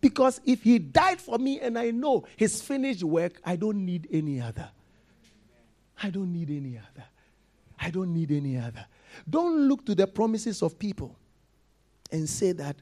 Because 0.00 0.40
if 0.44 0.62
He 0.62 0.78
died 0.78 1.20
for 1.20 1.38
me 1.38 1.60
and 1.60 1.78
I 1.78 1.90
know 1.90 2.24
His 2.36 2.60
finished 2.62 3.02
work, 3.02 3.40
I 3.44 3.56
don't 3.56 3.84
need 3.84 4.08
any 4.12 4.40
other. 4.40 4.68
I 6.02 6.10
don't 6.10 6.32
need 6.32 6.50
any 6.50 6.78
other. 6.78 7.04
I 7.78 7.90
don't 7.90 8.12
need 8.12 8.30
any 8.30 8.58
other. 8.58 8.84
Don't 9.28 9.68
look 9.68 9.84
to 9.86 9.94
the 9.94 10.06
promises 10.06 10.62
of 10.62 10.78
people 10.78 11.16
and 12.10 12.28
say 12.28 12.52
that 12.52 12.76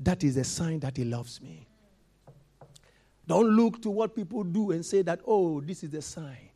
that 0.00 0.22
is 0.22 0.36
a 0.36 0.44
sign 0.44 0.80
that 0.80 0.96
He 0.96 1.04
loves 1.04 1.40
me. 1.40 1.66
Don't 3.26 3.48
look 3.48 3.80
to 3.82 3.90
what 3.90 4.14
people 4.14 4.44
do 4.44 4.72
and 4.72 4.84
say 4.84 5.02
that, 5.02 5.20
oh, 5.26 5.60
this 5.60 5.82
is 5.82 5.90
the 5.90 6.02
sign. 6.02 6.50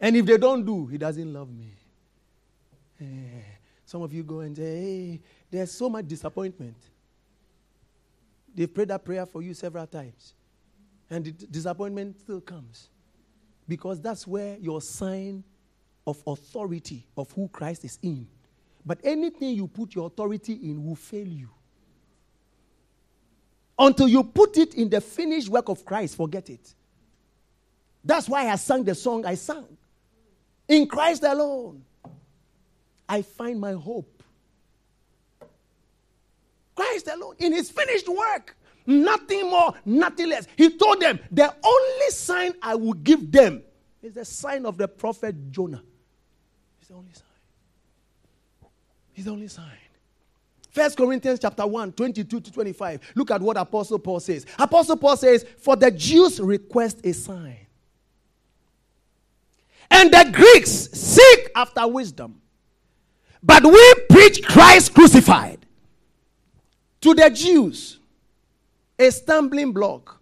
And 0.00 0.16
if 0.16 0.24
they 0.26 0.36
don't 0.36 0.64
do, 0.64 0.86
he 0.86 0.98
doesn't 0.98 1.32
love 1.32 1.50
me. 1.50 1.72
Eh, 3.00 3.04
some 3.84 4.02
of 4.02 4.12
you 4.12 4.22
go 4.22 4.40
and 4.40 4.56
say, 4.56 4.62
hey, 4.62 5.20
there's 5.50 5.72
so 5.72 5.88
much 5.88 6.06
disappointment. 6.06 6.76
They've 8.54 8.72
prayed 8.72 8.88
that 8.88 9.04
prayer 9.04 9.26
for 9.26 9.42
you 9.42 9.54
several 9.54 9.86
times. 9.86 10.34
And 11.10 11.24
the 11.24 11.32
disappointment 11.32 12.20
still 12.20 12.40
comes. 12.40 12.90
Because 13.66 14.00
that's 14.00 14.26
where 14.26 14.56
your 14.58 14.80
sign 14.80 15.42
of 16.06 16.22
authority 16.26 17.06
of 17.16 17.30
who 17.32 17.48
Christ 17.48 17.84
is 17.84 17.98
in. 18.02 18.26
But 18.84 19.00
anything 19.04 19.54
you 19.54 19.66
put 19.66 19.94
your 19.94 20.06
authority 20.06 20.54
in 20.54 20.84
will 20.84 20.96
fail 20.96 21.26
you. 21.26 21.50
Until 23.78 24.08
you 24.08 24.24
put 24.24 24.56
it 24.56 24.74
in 24.74 24.88
the 24.88 25.00
finished 25.00 25.48
work 25.48 25.68
of 25.68 25.84
Christ, 25.84 26.16
forget 26.16 26.50
it. 26.50 26.74
That's 28.04 28.28
why 28.28 28.48
I 28.48 28.56
sang 28.56 28.84
the 28.84 28.94
song 28.94 29.24
I 29.24 29.34
sang. 29.34 29.66
In 30.66 30.86
Christ 30.86 31.22
alone, 31.22 31.84
I 33.08 33.22
find 33.22 33.60
my 33.60 33.72
hope. 33.72 34.22
Christ 36.74 37.08
alone, 37.08 37.34
in 37.38 37.52
his 37.52 37.70
finished 37.70 38.08
work. 38.08 38.56
Nothing 38.86 39.50
more, 39.50 39.74
nothing 39.84 40.30
less. 40.30 40.46
He 40.56 40.70
told 40.76 41.00
them, 41.00 41.20
the 41.30 41.54
only 41.62 42.10
sign 42.10 42.54
I 42.62 42.74
will 42.74 42.94
give 42.94 43.30
them 43.30 43.62
is 44.02 44.14
the 44.14 44.24
sign 44.24 44.64
of 44.64 44.78
the 44.78 44.88
prophet 44.88 45.50
Jonah. 45.50 45.82
It's 46.80 46.88
the 46.88 46.94
only 46.94 47.12
sign. 47.12 47.24
It's 49.14 49.24
the 49.24 49.30
only 49.30 49.48
sign. 49.48 49.87
First 50.78 50.96
Corinthians 50.96 51.40
chapter 51.40 51.66
1, 51.66 51.90
22 51.90 52.38
to 52.38 52.52
25. 52.52 53.00
Look 53.16 53.32
at 53.32 53.42
what 53.42 53.56
Apostle 53.56 53.98
Paul 53.98 54.20
says. 54.20 54.46
Apostle 54.56 54.96
Paul 54.96 55.16
says, 55.16 55.44
For 55.58 55.74
the 55.74 55.90
Jews 55.90 56.38
request 56.38 57.00
a 57.02 57.12
sign. 57.12 57.66
And 59.90 60.12
the 60.12 60.30
Greeks 60.32 60.70
seek 60.70 61.50
after 61.56 61.84
wisdom. 61.88 62.40
But 63.42 63.64
we 63.64 63.94
preach 64.08 64.40
Christ 64.44 64.94
crucified. 64.94 65.66
To 67.00 67.12
the 67.12 67.28
Jews, 67.28 67.98
a 68.96 69.10
stumbling 69.10 69.72
block. 69.72 70.20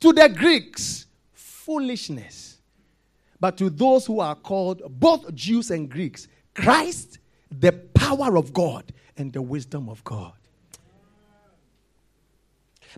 To 0.00 0.12
the 0.12 0.28
Greeks, 0.28 1.06
foolishness. 1.32 2.58
But 3.38 3.56
to 3.58 3.70
those 3.70 4.06
who 4.06 4.18
are 4.18 4.34
called, 4.34 4.82
both 4.98 5.32
Jews 5.36 5.70
and 5.70 5.88
Greeks, 5.88 6.26
Christ, 6.52 7.20
the 7.48 7.70
power 7.94 8.36
of 8.36 8.52
God 8.52 8.92
and 9.18 9.32
the 9.32 9.42
wisdom 9.42 9.88
of 9.88 10.02
God. 10.04 10.32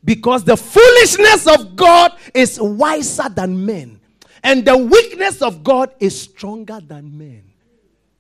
Because 0.05 0.45
the 0.45 0.57
foolishness 0.57 1.47
of 1.47 1.75
God 1.75 2.17
is 2.33 2.61
wiser 2.61 3.29
than 3.29 3.67
men, 3.67 4.01
and 4.43 4.65
the 4.65 4.77
weakness 4.77 5.43
of 5.43 5.65
God 5.65 5.93
is 5.99 6.19
stronger 6.19 6.81
than 6.81 7.19
men. 7.19 7.43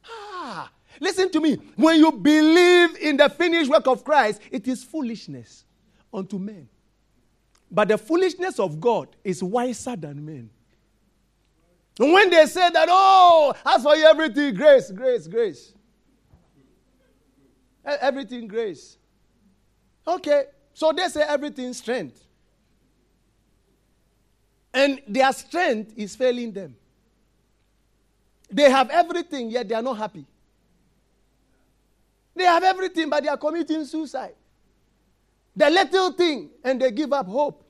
Ah, 0.05 0.71
listen 0.99 1.31
to 1.31 1.41
me. 1.41 1.55
When 1.77 1.99
you 2.01 2.11
believe 2.11 2.97
in 2.97 3.17
the 3.17 3.29
finished 3.29 3.71
work 3.71 3.87
of 3.87 4.05
Christ, 4.05 4.41
it 4.51 4.67
is 4.67 4.83
foolishness 4.83 5.65
unto 6.13 6.39
men. 6.39 6.69
But 7.71 7.89
the 7.89 7.99
foolishness 7.99 8.59
of 8.59 8.81
God 8.81 9.09
is 9.23 9.43
wiser 9.43 9.95
than 9.95 10.25
men. 10.25 10.51
And 11.99 12.13
when 12.13 12.31
they 12.31 12.47
say 12.47 12.69
that, 12.71 12.89
oh, 12.91 13.55
as 13.65 13.83
for 13.83 13.95
you, 13.95 14.05
everything, 14.05 14.55
grace, 14.55 14.91
grace, 14.91 15.27
grace. 15.27 15.75
Everything 17.85 18.47
grace. 18.47 18.97
Okay, 20.07 20.45
so 20.75 20.93
they 20.93 21.09
say 21.09 21.23
everything 21.23 21.73
strength. 21.73 22.27
And 24.73 25.01
their 25.09 25.33
strength 25.33 25.95
is 25.97 26.15
failing 26.15 26.53
them. 26.53 26.77
They 28.51 28.71
have 28.71 28.91
everything, 28.91 29.51
yet 29.51 29.69
they 29.69 29.75
are 29.75 29.83
not 29.83 29.97
happy. 29.97 30.27
They 32.35 32.45
have 32.45 32.63
everything, 32.63 33.09
but 33.09 33.23
they 33.23 33.29
are 33.29 33.37
committing 33.37 33.85
suicide. 33.85 34.35
The 35.57 35.69
little 35.69 36.13
thing, 36.13 36.51
and 36.65 36.81
they 36.81 36.91
give 36.91 37.13
up 37.13 37.27
hope. 37.27 37.65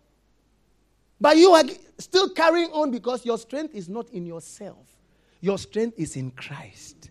But 1.21 1.37
you 1.37 1.51
are 1.51 1.65
still 1.99 2.31
carrying 2.31 2.71
on 2.73 2.91
because 2.91 3.25
your 3.27 3.37
strength 3.39 3.75
is 3.75 3.89
not 3.89 4.09
in 4.11 4.25
yourself, 4.27 4.87
your 5.41 5.59
strength 5.59 5.99
is 5.99 6.17
in 6.17 6.31
Christ. 6.31 7.10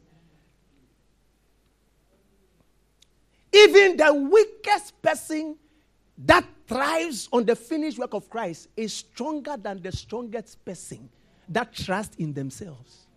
Even 3.51 3.97
the 3.97 4.13
weakest 4.13 5.01
person 5.01 5.55
that 6.19 6.45
thrives 6.67 7.27
on 7.31 7.45
the 7.45 7.55
finished 7.55 7.97
work 7.97 8.13
of 8.13 8.29
Christ 8.29 8.67
is 8.77 8.93
stronger 8.93 9.55
than 9.57 9.81
the 9.81 9.91
strongest 9.91 10.63
person 10.63 11.09
that 11.47 11.73
trusts 11.73 12.15
in 12.17 12.33
themselves. 12.33 13.07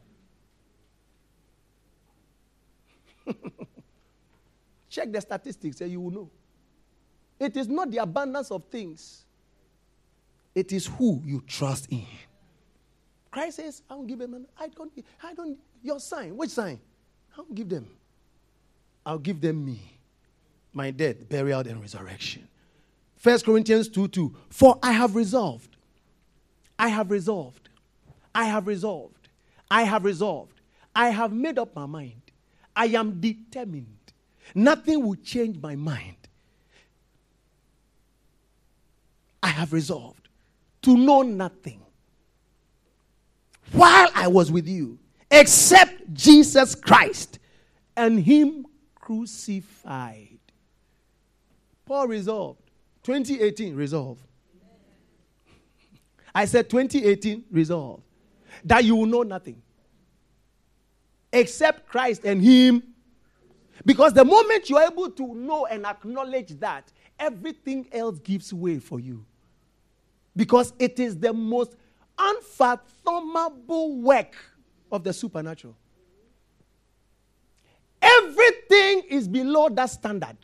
Check 4.89 5.13
the 5.13 5.21
statistics 5.21 5.81
and 5.81 5.91
you 5.91 6.01
will 6.01 6.11
know. 6.11 6.31
It 7.39 7.57
is 7.57 7.69
not 7.69 7.91
the 7.91 7.99
abundance 7.99 8.51
of 8.51 8.65
things, 8.65 9.25
it 10.55 10.73
is 10.73 10.87
who 10.87 11.21
you 11.25 11.43
trust 11.47 11.89
in. 11.91 12.07
Christ 13.31 13.57
says, 13.57 13.83
I 13.91 13.95
don't 13.95 14.07
give 14.07 14.19
them, 14.19 14.47
I 14.59 14.69
don't, 14.69 14.93
I 15.23 15.35
don't, 15.35 15.59
your 15.83 15.99
sign, 15.99 16.37
which 16.37 16.51
sign? 16.51 16.79
I 17.33 17.37
don't 17.37 17.55
give 17.55 17.69
them. 17.69 17.89
I'll 19.05 19.19
give 19.19 19.41
them 19.41 19.65
me 19.65 19.81
my 20.73 20.91
death, 20.91 21.29
burial, 21.29 21.61
and 21.61 21.81
resurrection. 21.81 22.49
1 23.23 23.41
Corinthians 23.41 23.89
2 23.89 24.09
2. 24.09 24.35
For 24.51 24.79
I 24.83 24.93
have 24.93 25.15
resolved, 25.15 25.77
I 26.79 26.89
have 26.89 27.11
resolved, 27.11 27.69
I 28.35 28.45
have 28.45 28.67
resolved, 28.67 29.29
I 29.71 29.83
have 29.83 30.05
resolved, 30.05 30.61
I 30.95 31.11
have 31.11 31.33
made 31.33 31.59
up 31.59 31.75
my 31.75 31.87
mind. 31.87 32.23
I 32.75 32.87
am 32.87 33.21
determined. 33.21 33.99
Nothing 34.55 35.07
will 35.07 35.17
change 35.17 35.61
my 35.61 35.77
mind. 35.77 36.17
I 39.43 39.49
have 39.49 39.73
resolved 39.73 40.29
to 40.83 40.97
know 40.97 41.23
nothing 41.23 41.81
while 43.73 44.09
I 44.15 44.29
was 44.29 44.51
with 44.51 44.69
you 44.69 44.99
except 45.31 46.13
Jesus 46.13 46.75
Christ 46.75 47.39
and 47.97 48.21
Him 48.21 48.67
crucified. 48.95 50.32
Paul 51.93 52.09
resolved. 52.09 52.71
2018, 53.03 53.77
resolve. 53.77 54.19
I 56.35 56.47
said 56.47 56.71
2018, 56.71 57.45
resolve. 57.51 58.01
That 58.65 58.83
you 58.85 58.97
will 58.97 59.05
know 59.05 59.23
nothing 59.23 59.61
except 61.31 61.87
Christ 61.87 62.25
and 62.25 62.41
Him. 62.43 62.83
Because 63.85 64.15
the 64.15 64.25
moment 64.25 64.71
you're 64.71 64.81
able 64.81 65.11
to 65.11 65.35
know 65.35 65.67
and 65.67 65.85
acknowledge 65.85 66.59
that, 66.61 66.91
everything 67.19 67.87
else 67.93 68.19
gives 68.21 68.55
way 68.55 68.79
for 68.79 68.99
you. 68.99 69.27
Because 70.35 70.73
it 70.79 70.99
is 70.99 71.19
the 71.19 71.35
most 71.35 71.77
unfathomable 72.19 74.01
work 74.01 74.35
of 74.91 75.05
the 75.05 75.13
supernatural. 75.13 75.77
Everything 78.01 79.03
is 79.11 79.29
below 79.29 79.69
that 79.69 79.91
standard. 79.91 80.39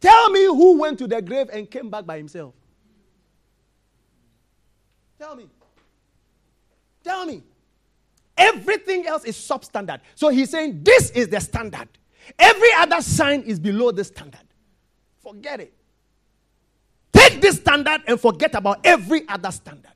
Tell 0.00 0.30
me 0.30 0.46
who 0.46 0.78
went 0.78 0.98
to 0.98 1.06
the 1.06 1.20
grave 1.20 1.50
and 1.52 1.70
came 1.70 1.90
back 1.90 2.06
by 2.06 2.16
himself. 2.16 2.54
Tell 5.18 5.36
me. 5.36 5.46
Tell 7.04 7.26
me. 7.26 7.42
Everything 8.36 9.06
else 9.06 9.24
is 9.24 9.36
substandard. 9.36 10.00
So 10.14 10.30
he's 10.30 10.48
saying 10.48 10.82
this 10.82 11.10
is 11.10 11.28
the 11.28 11.40
standard. 11.40 11.88
Every 12.38 12.72
other 12.78 13.02
sign 13.02 13.42
is 13.42 13.60
below 13.60 13.90
the 13.90 14.04
standard. 14.04 14.40
Forget 15.22 15.60
it. 15.60 15.74
Take 17.12 17.42
this 17.42 17.56
standard 17.56 18.02
and 18.06 18.18
forget 18.18 18.54
about 18.54 18.80
every 18.84 19.28
other 19.28 19.50
standard. 19.50 19.92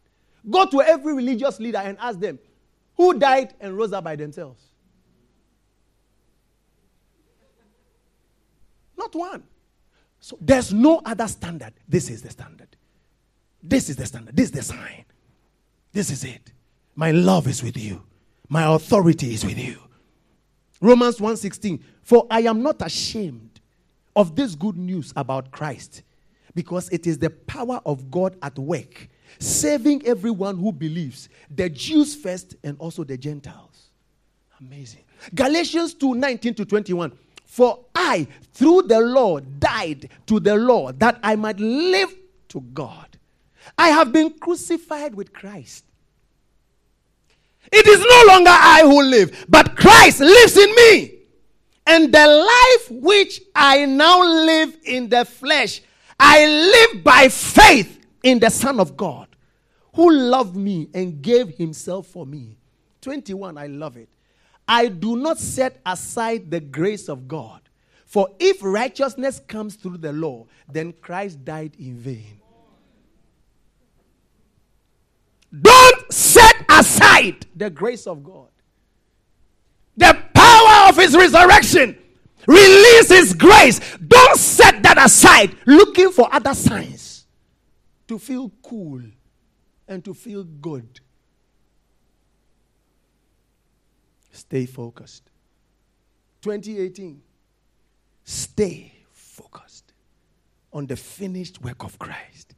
Go 0.51 0.67
to 0.67 0.83
every 0.83 1.15
religious 1.15 1.59
leader 1.59 1.79
and 1.79 1.97
ask 1.99 2.21
them 2.21 2.39
who 2.97 3.19
died 3.19 3.55
and 3.61 3.77
rose 3.77 3.95
up 3.95 4.05
by 4.05 4.17
themselves. 4.17 4.63
Not 8.97 9.15
one. 9.15 9.43
So 10.25 10.39
there's 10.41 10.73
no 10.73 11.03
other 11.05 11.29
standard. 11.29 11.75
This 11.87 12.09
is 12.09 12.23
the 12.23 12.31
standard. 12.31 12.69
This 13.63 13.91
is 13.91 13.97
the 13.97 14.07
standard. 14.07 14.35
This 14.35 14.47
is 14.47 14.53
the 14.53 14.63
sign. 14.63 15.05
This 15.93 16.09
is 16.09 16.25
it. 16.25 16.51
My 16.95 17.11
love 17.11 17.47
is 17.47 17.63
with 17.63 17.77
you. 17.77 18.03
My 18.49 18.75
authority 18.75 19.35
is 19.35 19.45
with 19.45 19.59
you. 19.59 19.77
Romans 20.81 21.21
1:16 21.21 21.79
For 22.01 22.27
I 22.31 22.41
am 22.41 22.63
not 22.63 22.81
ashamed 22.81 23.61
of 24.17 24.35
this 24.35 24.55
good 24.55 24.79
news 24.79 25.13
about 25.15 25.51
Christ 25.51 26.01
because 26.55 26.89
it 26.89 27.07
is 27.07 27.19
the 27.19 27.29
power 27.29 27.83
of 27.85 28.11
God 28.11 28.39
at 28.41 28.59
work 28.59 29.11
saving 29.39 30.07
everyone 30.07 30.57
who 30.57 30.73
believes, 30.73 31.29
the 31.51 31.69
Jews 31.69 32.15
first 32.15 32.57
and 32.65 32.79
also 32.79 33.05
the 33.05 33.19
Gentiles. 33.19 33.91
Amazing. 34.59 35.05
Galatians 35.35 35.93
2:19 35.93 36.55
to 36.55 36.65
21. 36.65 37.13
For 37.55 37.85
I, 37.95 38.27
through 38.53 38.83
the 38.89 38.99
law, 38.99 39.39
died 39.39 40.11
to 40.27 40.41
the 40.41 40.57
law 40.57 40.91
that 40.91 41.21
I 41.23 41.37
might 41.37 41.61
live 41.61 42.13
to 42.49 42.61
God. 42.61 43.17
I 43.79 43.91
have 43.91 44.13
been 44.13 44.31
crucified 44.41 45.15
with 45.15 45.33
Christ. 45.33 45.85
It 47.71 47.87
is 47.87 48.01
no 48.01 48.33
longer 48.33 48.51
I 48.51 48.81
who 48.83 49.01
live, 49.05 49.47
but 49.49 49.77
Christ 49.77 50.19
lives 50.19 50.57
in 50.57 50.75
me. 50.75 51.13
And 51.87 52.13
the 52.13 52.27
life 52.27 53.01
which 53.01 53.41
I 53.55 53.85
now 53.85 54.21
live 54.21 54.77
in 54.85 55.09
the 55.09 55.25
flesh, 55.25 55.81
I 56.19 56.45
live 56.47 57.05
by 57.05 57.29
faith 57.29 58.05
in 58.25 58.41
the 58.41 58.51
Son 58.51 58.81
of 58.81 58.97
God, 58.97 59.29
who 59.95 60.11
loved 60.11 60.57
me 60.57 60.89
and 60.93 61.23
gave 61.23 61.51
himself 61.51 62.09
for 62.09 62.27
me. 62.27 62.57
21, 63.01 63.57
I 63.57 63.69
love 63.69 63.97
it. 63.97 64.09
I 64.67 64.89
do 64.89 65.17
not 65.17 65.39
set 65.39 65.81
aside 65.85 66.51
the 66.51 66.61
grace 66.61 67.09
of 67.09 67.29
God. 67.29 67.61
For 68.07 68.29
if 68.39 68.63
righteousness 68.63 69.41
comes 69.47 69.75
through 69.75 69.99
the 69.99 70.13
law, 70.13 70.47
then 70.71 70.93
Christ 70.93 71.45
died 71.45 71.77
in 71.79 71.97
vain. 71.97 72.41
Don't 75.61 76.13
set 76.13 76.65
aside 76.69 77.47
the 77.55 77.71
grace 77.71 78.07
of 78.07 78.25
God. 78.25 78.49
The 79.97 80.17
power 80.35 80.89
of 80.89 80.97
his 80.97 81.17
resurrection. 81.17 81.99
Release 82.47 83.09
his 83.09 83.35
grace. 83.35 83.81
Don't 83.97 84.39
set 84.39 84.83
that 84.83 84.99
aside 84.99 85.57
looking 85.67 86.11
for 86.11 86.33
other 86.33 86.55
signs 86.55 87.27
to 88.09 88.19
feel 88.19 88.51
cool 88.63 89.03
and 89.89 90.05
to 90.05 90.15
feel 90.15 90.45
good. 90.45 91.01
Stay 94.35 94.67
focused. 94.67 95.31
2018. 96.43 97.23
Stay 98.25 98.93
focused 99.13 99.93
on 100.73 100.87
the 100.87 100.97
finished 100.97 101.63
work 101.63 101.85
of 101.85 101.97
Christ. 102.01 102.55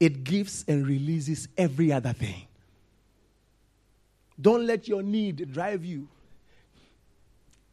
It 0.00 0.24
gives 0.24 0.64
and 0.66 0.86
releases 0.86 1.48
every 1.56 1.92
other 1.92 2.12
thing. 2.12 2.48
Don't 4.40 4.66
let 4.66 4.88
your 4.88 5.02
need 5.02 5.52
drive 5.52 5.84
you. 5.84 6.08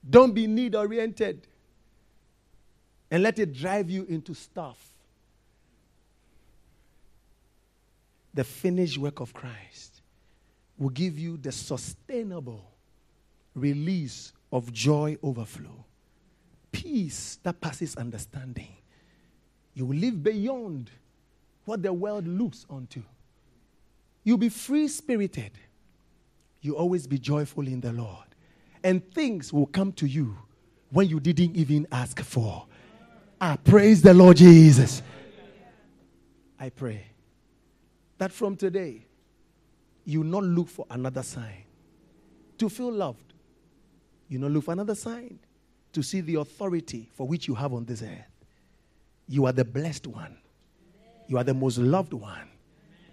Don't 0.08 0.34
be 0.34 0.46
need 0.46 0.76
oriented 0.76 1.48
and 3.10 3.24
let 3.24 3.40
it 3.40 3.54
drive 3.54 3.90
you 3.90 4.06
into 4.06 4.36
stuff. 4.36 4.78
The 8.36 8.44
finished 8.44 9.00
work 9.00 9.20
of 9.20 9.34
Christ 9.34 10.02
will 10.78 10.90
give 10.90 11.18
you 11.18 11.38
the 11.38 11.52
sustainable 11.52 12.75
release 13.56 14.34
of 14.52 14.72
joy 14.72 15.18
overflow, 15.24 15.86
peace 16.72 17.40
that 17.44 17.60
passes 17.62 17.96
understanding. 17.96 18.76
You 19.74 19.86
will 19.88 19.98
live 19.98 20.24
beyond 20.24 20.92
what 21.66 21.82
the 21.82 21.92
world 21.92 22.28
looks 22.28 22.66
onto. 22.70 23.02
You'll 24.24 24.38
be 24.38 24.50
free 24.50 24.88
spirited. 24.88 25.52
You'll 26.62 26.78
always 26.78 27.08
be 27.08 27.18
joyful 27.18 27.68
in 27.68 27.82
the 27.82 27.92
Lord. 27.92 28.26
And 28.84 29.14
things 29.14 29.52
will 29.52 29.66
come 29.66 29.92
to 29.94 30.06
you 30.06 30.38
when 30.92 31.10
you 31.10 31.20
didn't 31.20 31.56
even 31.56 31.88
ask 31.92 32.22
for. 32.22 32.66
Ah, 33.42 33.58
praise 33.64 34.02
the 34.02 34.14
Lord 34.14 34.38
Jesus. 34.38 35.02
I 36.60 36.70
pray 36.70 37.06
that 38.18 38.32
from 38.32 38.56
today, 38.56 39.06
you 40.06 40.24
not 40.24 40.44
look 40.44 40.70
for 40.70 40.86
another 40.90 41.24
sign 41.24 41.64
to 42.58 42.70
feel 42.70 42.92
loved. 42.92 43.25
You 44.28 44.40
know, 44.40 44.48
look 44.48 44.66
for 44.66 44.72
another 44.72 44.96
sign 44.96 45.40
to 45.94 46.04
see 46.04 46.22
the 46.22 46.36
authority 46.36 47.10
for 47.14 47.28
which 47.28 47.48
you 47.48 47.56
have 47.56 47.74
on 47.74 47.86
this 47.86 48.02
earth. 48.02 48.32
You 49.28 49.46
are 49.46 49.52
the 49.52 49.66
blessed 49.66 50.08
one. 50.08 50.38
You 51.28 51.38
are 51.38 51.44
the 51.44 51.54
most 51.54 51.78
loved 51.78 52.14
one 52.14 52.50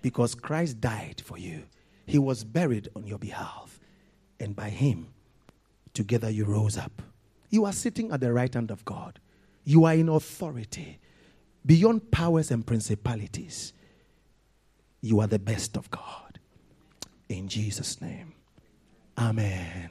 because 0.02 0.34
Christ 0.34 0.80
died 0.80 1.22
for 1.24 1.38
you. 1.38 1.62
He 2.06 2.18
was 2.18 2.44
buried 2.44 2.88
on 2.94 3.06
your 3.06 3.18
behalf. 3.18 3.78
And 4.40 4.56
by 4.56 4.68
him, 4.68 5.08
together 5.94 6.28
you 6.28 6.44
rose 6.44 6.76
up. 6.76 7.02
You 7.50 7.64
are 7.64 7.72
sitting 7.72 8.10
at 8.10 8.20
the 8.20 8.32
right 8.32 8.52
hand 8.52 8.70
of 8.70 8.84
God. 8.84 9.20
You 9.64 9.84
are 9.84 9.94
in 9.94 10.08
authority 10.08 10.98
beyond 11.64 12.10
powers 12.10 12.50
and 12.50 12.66
principalities. 12.66 13.72
You 15.00 15.20
are 15.20 15.26
the 15.26 15.38
best 15.38 15.76
of 15.76 15.90
God. 15.90 16.40
In 17.28 17.48
Jesus' 17.48 18.00
name. 18.00 18.34
Amen. 19.16 19.90